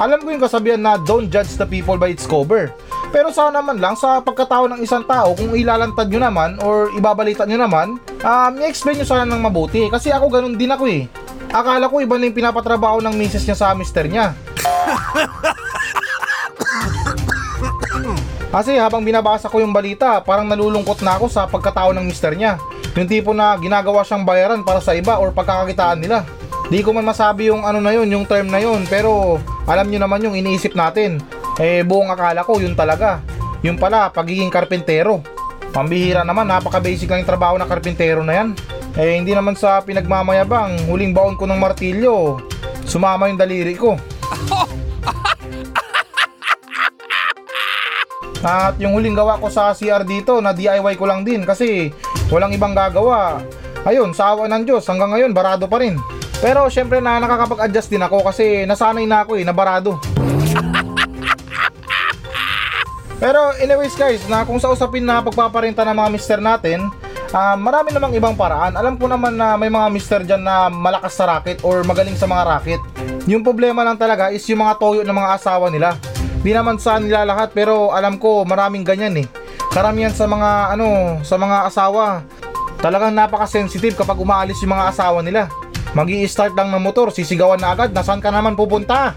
Alam 0.00 0.24
ko 0.24 0.32
yung 0.32 0.40
kasabihan 0.40 0.80
na 0.80 0.96
don't 0.96 1.28
judge 1.28 1.52
the 1.56 1.68
people 1.68 1.96
by 2.00 2.12
its 2.12 2.24
cover. 2.24 2.72
Pero 3.12 3.28
sana 3.28 3.60
naman 3.60 3.76
lang 3.76 3.92
sa 3.92 4.24
pagkatao 4.24 4.68
ng 4.72 4.80
isang 4.80 5.04
tao 5.04 5.36
kung 5.36 5.52
ilalantad 5.52 6.08
nyo 6.08 6.20
naman 6.20 6.56
or 6.64 6.88
ibabalita 6.96 7.44
nyo 7.44 7.60
naman, 7.60 8.00
um, 8.24 8.52
i-explain 8.60 8.96
nyo 9.00 9.04
sana 9.08 9.28
ng 9.28 9.44
mabuti. 9.44 9.88
Kasi 9.92 10.08
ako 10.08 10.32
ganun 10.32 10.56
din 10.56 10.72
ako 10.72 10.88
eh. 10.88 11.04
Akala 11.52 11.92
ko 11.92 12.00
iba 12.00 12.16
na 12.16 12.24
yung 12.28 12.36
pinapatrabaho 12.36 13.04
ng 13.04 13.12
misis 13.12 13.44
niya 13.44 13.56
sa 13.56 13.76
mister 13.76 14.08
niya. 14.08 14.32
Kasi 18.52 18.76
habang 18.76 19.00
binabasa 19.00 19.48
ko 19.48 19.64
yung 19.64 19.72
balita, 19.72 20.20
parang 20.20 20.44
nalulungkot 20.44 21.00
na 21.00 21.16
ako 21.16 21.32
sa 21.32 21.48
pagkatao 21.48 21.96
ng 21.96 22.04
mister 22.04 22.36
niya. 22.36 22.60
Yung 22.92 23.08
tipo 23.08 23.32
na 23.32 23.56
ginagawa 23.56 24.04
siyang 24.04 24.28
bayaran 24.28 24.60
para 24.60 24.76
sa 24.84 24.92
iba 24.92 25.16
or 25.16 25.32
pagkakakitaan 25.32 26.04
nila. 26.04 26.28
Di 26.68 26.84
ko 26.84 26.92
man 26.92 27.08
masabi 27.08 27.48
yung 27.48 27.64
ano 27.64 27.80
na 27.80 27.96
yun, 27.96 28.12
yung 28.12 28.28
term 28.28 28.52
na 28.52 28.60
yun, 28.60 28.84
pero 28.84 29.40
alam 29.64 29.88
nyo 29.88 30.04
naman 30.04 30.20
yung 30.20 30.36
iniisip 30.36 30.76
natin. 30.76 31.16
Eh 31.56 31.80
buong 31.80 32.12
akala 32.12 32.44
ko 32.44 32.60
yun 32.60 32.76
talaga. 32.76 33.24
Yung 33.64 33.80
pala, 33.80 34.12
pagiging 34.12 34.52
karpentero. 34.52 35.24
Pambihira 35.72 36.20
naman, 36.20 36.44
napaka-basic 36.44 37.08
lang 37.08 37.24
yung 37.24 37.32
trabaho 37.32 37.56
ng 37.56 37.68
karpentero 37.72 38.20
na 38.20 38.36
yan. 38.36 38.48
Eh 39.00 39.16
hindi 39.16 39.32
naman 39.32 39.56
sa 39.56 39.80
pinagmamayabang, 39.80 40.92
huling 40.92 41.16
baon 41.16 41.40
ko 41.40 41.48
ng 41.48 41.56
martilyo, 41.56 42.36
sumama 42.84 43.32
yung 43.32 43.40
daliri 43.40 43.72
ko. 43.72 43.96
At 48.42 48.74
yung 48.82 48.98
huling 48.98 49.14
gawa 49.14 49.38
ko 49.38 49.46
sa 49.46 49.70
CR 49.70 50.02
dito 50.02 50.42
na 50.42 50.50
DIY 50.50 50.98
ko 50.98 51.06
lang 51.06 51.22
din 51.22 51.46
kasi 51.46 51.94
walang 52.26 52.50
ibang 52.50 52.74
gagawa. 52.74 53.38
Ayun, 53.86 54.10
sa 54.14 54.34
awa 54.34 54.50
ng 54.50 54.66
Diyos, 54.66 54.86
hanggang 54.86 55.14
ngayon 55.14 55.30
barado 55.34 55.70
pa 55.70 55.78
rin. 55.78 55.98
Pero 56.42 56.66
syempre 56.66 56.98
na 56.98 57.22
nakakapag-adjust 57.22 57.90
din 57.90 58.02
ako 58.02 58.26
kasi 58.26 58.66
nasanay 58.66 59.06
na 59.06 59.22
ako 59.22 59.38
eh, 59.38 59.46
na 59.46 59.54
barado. 59.54 59.98
Pero 63.22 63.54
anyways 63.62 63.94
guys, 63.94 64.18
na 64.26 64.42
kung 64.42 64.58
sa 64.58 64.74
usapin 64.74 65.06
na 65.06 65.22
pagpaparenta 65.22 65.86
ng 65.86 65.94
mga 65.94 66.10
mister 66.10 66.38
natin, 66.42 66.90
ah, 67.30 67.54
marami 67.54 67.94
namang 67.94 68.18
ibang 68.18 68.34
paraan. 68.34 68.74
Alam 68.74 68.98
ko 68.98 69.06
naman 69.06 69.38
na 69.38 69.54
may 69.54 69.70
mga 69.70 69.86
mister 69.94 70.20
dyan 70.26 70.42
na 70.42 70.66
malakas 70.66 71.14
sa 71.14 71.30
racket 71.30 71.62
or 71.62 71.86
magaling 71.86 72.18
sa 72.18 72.26
mga 72.26 72.42
racket. 72.42 72.82
Yung 73.30 73.46
problema 73.46 73.86
lang 73.86 73.94
talaga 73.94 74.34
is 74.34 74.42
yung 74.50 74.66
mga 74.66 74.74
toyo 74.82 75.06
ng 75.06 75.14
mga 75.14 75.30
asawa 75.38 75.70
nila. 75.70 75.94
Di 76.42 76.50
naman 76.50 76.74
sa 76.82 76.98
nila 76.98 77.22
lahat 77.22 77.54
pero 77.54 77.94
alam 77.94 78.18
ko 78.18 78.42
maraming 78.42 78.82
ganyan 78.82 79.14
eh. 79.14 79.26
Karamihan 79.70 80.10
sa 80.10 80.26
mga 80.26 80.74
ano, 80.74 81.18
sa 81.22 81.38
mga 81.38 81.70
asawa, 81.70 82.26
talagang 82.82 83.14
napaka-sensitive 83.14 83.94
kapag 83.94 84.18
umaalis 84.18 84.58
yung 84.60 84.74
mga 84.74 84.90
asawa 84.90 85.22
nila. 85.22 85.46
mag 85.94 86.08
start 86.26 86.58
lang 86.58 86.74
ng 86.74 86.82
motor, 86.82 87.14
sisigawan 87.14 87.60
na 87.60 87.76
agad, 87.76 87.94
nasaan 87.94 88.18
ka 88.18 88.34
naman 88.34 88.58
pupunta? 88.58 89.14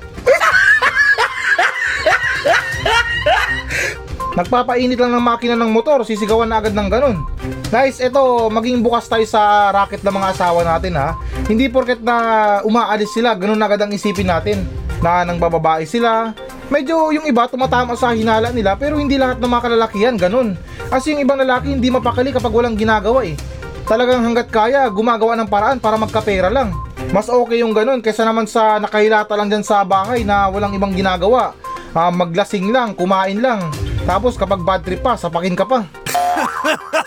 Nagpapainit 4.36 5.00
lang 5.00 5.16
ng 5.16 5.24
makina 5.24 5.56
ng 5.56 5.72
motor, 5.72 6.04
sisigawan 6.04 6.52
na 6.52 6.60
agad 6.60 6.76
ng 6.76 6.92
ganun. 6.92 7.24
Guys, 7.72 8.04
ito, 8.04 8.52
maging 8.52 8.84
bukas 8.84 9.08
tayo 9.08 9.24
sa 9.24 9.72
racket 9.72 10.04
ng 10.04 10.12
mga 10.12 10.28
asawa 10.36 10.62
natin 10.68 11.00
ha. 11.00 11.16
Hindi 11.48 11.72
porket 11.72 12.04
na 12.04 12.60
umaalis 12.68 13.16
sila, 13.16 13.32
ganun 13.40 13.64
agad 13.64 13.80
ang 13.80 13.96
isipin 13.96 14.28
natin. 14.28 14.68
Na 15.00 15.24
nang 15.24 15.40
bababae 15.40 15.88
sila. 15.88 16.36
Medyo 16.66 17.14
yung 17.14 17.26
iba 17.30 17.46
tumatama 17.46 17.94
sa 17.94 18.18
hinala 18.18 18.50
nila 18.50 18.74
pero 18.74 18.98
hindi 18.98 19.22
lahat 19.22 19.38
ng 19.38 19.52
mga 19.52 19.64
kalalakihan 19.70 20.16
ganun. 20.18 20.58
Kasi 20.90 21.14
yung 21.14 21.22
ibang 21.22 21.38
lalaki 21.38 21.70
hindi 21.70 21.94
mapakali 21.94 22.34
kapag 22.34 22.50
walang 22.50 22.74
ginagawa 22.74 23.22
eh. 23.22 23.38
Talagang 23.86 24.26
hanggat 24.26 24.50
kaya, 24.50 24.90
gumagawa 24.90 25.38
ng 25.38 25.46
paraan 25.46 25.78
para 25.78 25.94
magkapera 25.94 26.50
lang. 26.50 26.74
Mas 27.14 27.30
okay 27.30 27.62
yung 27.62 27.70
ganun 27.70 28.02
kaysa 28.02 28.26
naman 28.26 28.50
sa 28.50 28.82
nakahilata 28.82 29.38
lang 29.38 29.46
dyan 29.46 29.62
sa 29.62 29.86
bahay 29.86 30.26
na 30.26 30.50
walang 30.50 30.74
ibang 30.74 30.90
ginagawa. 30.90 31.54
Ah, 31.94 32.10
maglasing 32.10 32.74
lang, 32.74 32.98
kumain 32.98 33.38
lang. 33.38 33.70
Tapos 34.10 34.34
kapag 34.36 34.66
bad 34.66 34.82
trip 34.82 35.06
pa, 35.06 35.14
sapakin 35.14 35.54
ka 35.54 35.66
pa. 35.70 35.86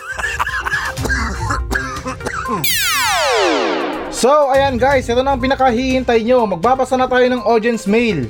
So, 4.19 4.51
ayan 4.51 4.75
guys, 4.75 5.07
ito 5.07 5.23
na 5.23 5.31
ang 5.31 5.39
pinakahihintay 5.39 6.27
nyo. 6.27 6.43
Magbabasa 6.43 6.99
na 6.99 7.07
tayo 7.07 7.23
ng 7.31 7.39
audience 7.39 7.87
mail. 7.87 8.27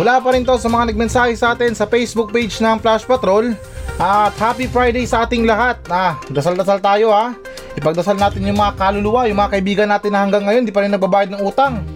Mula 0.00 0.16
pa 0.16 0.32
rin 0.32 0.48
to 0.48 0.56
sa 0.56 0.72
mga 0.72 0.96
nagmensahe 0.96 1.36
sa 1.36 1.52
atin 1.52 1.76
sa 1.76 1.84
Facebook 1.84 2.32
page 2.32 2.56
ng 2.56 2.80
Flash 2.80 3.04
Patrol. 3.04 3.52
At 4.00 4.32
happy 4.40 4.64
Friday 4.64 5.04
sa 5.04 5.28
ating 5.28 5.44
lahat. 5.44 5.76
Ah, 5.92 6.16
dasal-dasal 6.32 6.80
tayo 6.80 7.12
ha. 7.12 7.36
Ipagdasal 7.76 8.16
natin 8.16 8.48
yung 8.48 8.56
mga 8.56 8.80
kaluluwa, 8.80 9.28
yung 9.28 9.36
mga 9.36 9.60
kaibigan 9.60 9.92
natin 9.92 10.16
na 10.16 10.24
hanggang 10.24 10.48
ngayon 10.48 10.64
di 10.64 10.72
pa 10.72 10.88
rin 10.88 10.92
nagbabayad 10.96 11.36
ng 11.36 11.44
utang. 11.44 11.84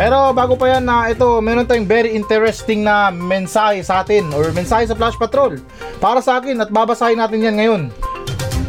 Pero 0.00 0.32
bago 0.32 0.56
pa 0.56 0.80
yan 0.80 0.88
na 0.88 1.12
ito, 1.12 1.28
meron 1.44 1.68
tayong 1.68 1.84
very 1.84 2.16
interesting 2.16 2.88
na 2.88 3.12
mensahe 3.12 3.84
sa 3.84 4.00
atin 4.00 4.32
or 4.32 4.48
mensahe 4.56 4.88
sa 4.88 4.96
Flash 4.96 5.20
Patrol 5.20 5.60
para 6.00 6.24
sa 6.24 6.40
akin 6.40 6.56
at 6.64 6.72
babasahin 6.72 7.20
natin 7.20 7.44
yan 7.44 7.60
ngayon. 7.60 7.82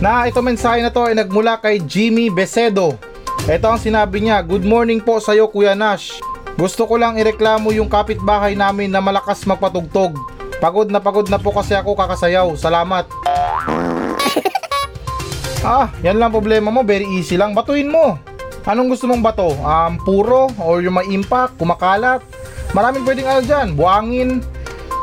Na 0.03 0.27
ito 0.27 0.43
mensahe 0.43 0.83
na 0.83 0.91
to 0.91 1.07
ay 1.07 1.15
nagmula 1.15 1.55
kay 1.55 1.79
Jimmy 1.79 2.27
Besedo. 2.27 3.12
Ito 3.43 3.67
ang 3.67 3.75
sinabi 3.75 4.23
niya, 4.23 4.39
Good 4.39 4.63
morning 4.63 5.03
po 5.03 5.19
sa 5.19 5.35
iyo 5.35 5.51
Kuya 5.51 5.75
Nash. 5.75 6.15
Gusto 6.55 6.87
ko 6.87 6.95
lang 6.95 7.19
ireklamo 7.19 7.75
yung 7.75 7.91
kapitbahay 7.91 8.55
namin 8.55 8.87
na 8.87 9.03
malakas 9.03 9.43
magpatugtog. 9.43 10.15
Pagod 10.63 10.87
na 10.87 11.03
pagod 11.03 11.27
na 11.27 11.35
po 11.35 11.51
kasi 11.51 11.75
ako 11.75 11.91
kakasayaw. 11.91 12.55
Salamat. 12.55 13.03
ah, 15.67 15.91
yan 15.99 16.23
lang 16.23 16.31
problema 16.31 16.71
mo. 16.71 16.87
Very 16.87 17.03
easy 17.19 17.35
lang. 17.35 17.51
Batuin 17.51 17.91
mo. 17.91 18.15
Anong 18.63 18.95
gusto 18.95 19.11
mong 19.11 19.19
bato? 19.19 19.51
Um, 19.59 19.99
puro? 20.07 20.47
Or 20.63 20.79
yung 20.79 20.95
may 20.95 21.11
impact? 21.11 21.59
Kumakalat? 21.59 22.23
Maraming 22.71 23.03
pwedeng 23.03 23.27
ano 23.27 23.41
dyan. 23.43 23.67
Buhangin? 23.75 24.39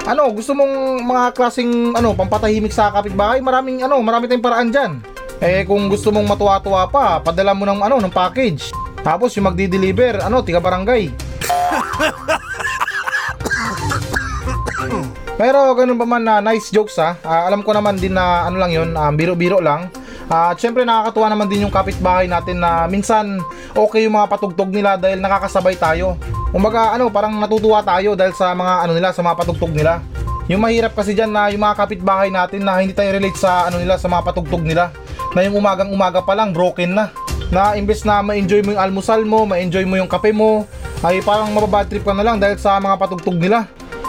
Ano, 0.09 0.33
gusto 0.33 0.57
mong 0.57 1.05
mga 1.05 1.37
klaseng 1.37 1.92
ano, 1.92 2.16
pampatahimik 2.16 2.72
sa 2.72 2.88
kapitbahay? 2.88 3.44
Maraming 3.44 3.85
ano, 3.85 4.00
marami 4.00 4.33
tayong 4.33 4.40
paraan 4.48 4.72
dyan. 4.72 5.10
Eh 5.40 5.64
kung 5.64 5.88
gusto 5.88 6.12
mong 6.12 6.37
matuwa-tuwa 6.37 6.85
pa, 6.92 7.16
padala 7.24 7.57
mo 7.57 7.64
ng 7.64 7.81
ano, 7.81 7.96
ng 7.96 8.12
package. 8.12 8.68
Tapos 9.00 9.33
yung 9.40 9.48
magdi-deliver, 9.48 10.20
ano, 10.20 10.44
tiga 10.44 10.61
barangay. 10.61 11.09
Pero 15.40 15.72
ganun 15.72 15.96
pa 15.96 16.05
man 16.05 16.20
na 16.20 16.44
nice 16.44 16.68
jokes 16.68 17.00
ha. 17.00 17.16
Ah, 17.24 17.48
alam 17.48 17.64
ko 17.64 17.72
naman 17.72 17.96
din 17.96 18.12
na 18.12 18.44
ano 18.44 18.61
lang 18.61 18.76
yun, 18.76 18.92
um, 18.92 19.12
biro-biro 19.16 19.57
lang. 19.64 19.88
Ah, 20.29 20.53
At 20.53 20.61
syempre 20.61 20.85
nakakatuwa 20.85 21.33
naman 21.33 21.48
din 21.48 21.64
yung 21.64 21.72
kapitbahay 21.72 22.29
natin 22.29 22.61
na 22.61 22.85
minsan 22.85 23.40
okay 23.72 24.05
yung 24.05 24.20
mga 24.20 24.29
patugtog 24.29 24.68
nila 24.68 25.00
dahil 25.00 25.24
nakakasabay 25.24 25.81
tayo. 25.81 26.20
Kumbaga 26.53 26.92
ano, 26.92 27.09
parang 27.09 27.33
natutuwa 27.40 27.81
tayo 27.81 28.12
dahil 28.12 28.37
sa 28.37 28.53
mga 28.53 28.85
ano 28.85 28.92
nila, 28.92 29.16
sa 29.16 29.24
mga 29.24 29.40
patugtog 29.40 29.72
nila. 29.72 30.05
Yung 30.53 30.61
mahirap 30.61 30.92
kasi 30.92 31.16
dyan 31.16 31.33
na 31.33 31.48
yung 31.48 31.64
mga 31.64 31.88
kapitbahay 31.88 32.29
natin 32.29 32.61
na 32.61 32.76
hindi 32.76 32.92
tayo 32.92 33.09
relate 33.09 33.40
sa 33.40 33.72
ano 33.72 33.81
nila, 33.81 33.96
sa 33.96 34.12
mga 34.12 34.20
patugtog 34.29 34.61
nila. 34.61 34.92
Na 35.35 35.47
yung 35.47 35.59
umagang 35.59 35.90
umaga 35.95 36.23
pa 36.23 36.35
lang 36.35 36.51
broken 36.51 36.97
na. 36.97 37.14
Na 37.51 37.75
imbes 37.75 38.07
na 38.07 38.23
ma-enjoy 38.23 38.62
mo 38.62 38.75
yung 38.75 38.83
almusal 38.83 39.23
mo, 39.27 39.43
ma-enjoy 39.47 39.83
mo 39.87 39.99
yung 39.99 40.11
kape 40.11 40.31
mo, 40.31 40.66
ay 41.03 41.25
parang 41.25 41.51
mababad 41.51 41.88
trip 41.88 42.05
ka 42.05 42.14
na 42.14 42.23
lang 42.23 42.37
dahil 42.37 42.61
sa 42.61 42.79
mga 42.79 42.95
patugtog 43.01 43.38
nila. 43.38 43.66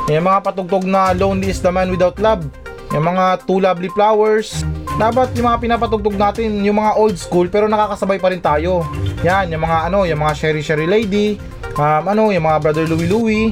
Yung 0.10 0.28
mga 0.28 0.44
patugtog 0.44 0.84
na 0.84 1.14
Lonely 1.14 1.54
is 1.54 1.62
the 1.62 1.72
man 1.72 1.88
without 1.88 2.18
love. 2.20 2.44
Yung 2.92 3.08
mga 3.08 3.48
Two 3.48 3.64
Lovely 3.64 3.88
Flowers. 3.96 4.68
Dapat 5.00 5.32
yung 5.40 5.48
mga 5.48 5.60
pinapatugtog 5.64 6.20
natin, 6.20 6.60
yung 6.68 6.78
mga 6.78 7.00
old 7.00 7.16
school 7.16 7.48
pero 7.48 7.72
nakakasabay 7.72 8.20
pa 8.20 8.28
rin 8.30 8.44
tayo. 8.44 8.84
Yan, 9.24 9.48
yung 9.50 9.64
mga 9.64 9.88
ano, 9.88 10.04
yung 10.04 10.20
mga 10.20 10.34
Sherry 10.36 10.62
Sherry 10.62 10.86
Lady. 10.90 11.40
Um, 11.80 12.04
ano, 12.12 12.36
yung 12.36 12.44
mga 12.44 12.58
Brother 12.60 12.86
Louie 12.92 13.08
Louie. 13.08 13.48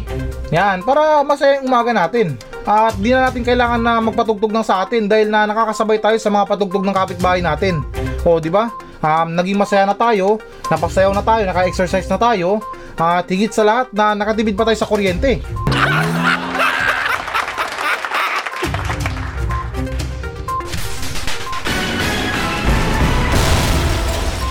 Yan, 0.51 0.83
para 0.83 1.23
masaya 1.23 1.63
yung 1.63 1.71
umaga 1.71 1.95
natin. 1.95 2.35
At 2.67 2.95
di 2.99 3.11
na 3.15 3.29
natin 3.29 3.43
kailangan 3.43 3.81
na 3.81 3.99
magpatugtog 4.03 4.51
ng 4.51 4.65
sa 4.65 4.83
atin 4.83 5.07
dahil 5.07 5.31
na 5.31 5.47
nakakasabay 5.47 5.99
tayo 5.99 6.17
sa 6.19 6.31
mga 6.31 6.45
patugtog 6.47 6.83
ng 6.85 6.95
kapitbahay 6.95 7.39
natin. 7.39 7.83
O, 8.27 8.39
di 8.39 8.51
ba? 8.51 8.71
Um, 8.99 9.31
naging 9.31 9.55
masaya 9.55 9.87
na 9.87 9.95
tayo, 9.95 10.43
napasayaw 10.67 11.15
na 11.15 11.23
tayo, 11.23 11.47
naka-exercise 11.47 12.07
na 12.11 12.19
tayo, 12.19 12.59
at 12.99 13.23
higit 13.31 13.55
sa 13.55 13.63
lahat 13.63 13.87
na 13.95 14.11
nakatibid 14.11 14.59
pa 14.59 14.67
tayo 14.67 14.75
sa 14.75 14.89
kuryente. 14.89 15.39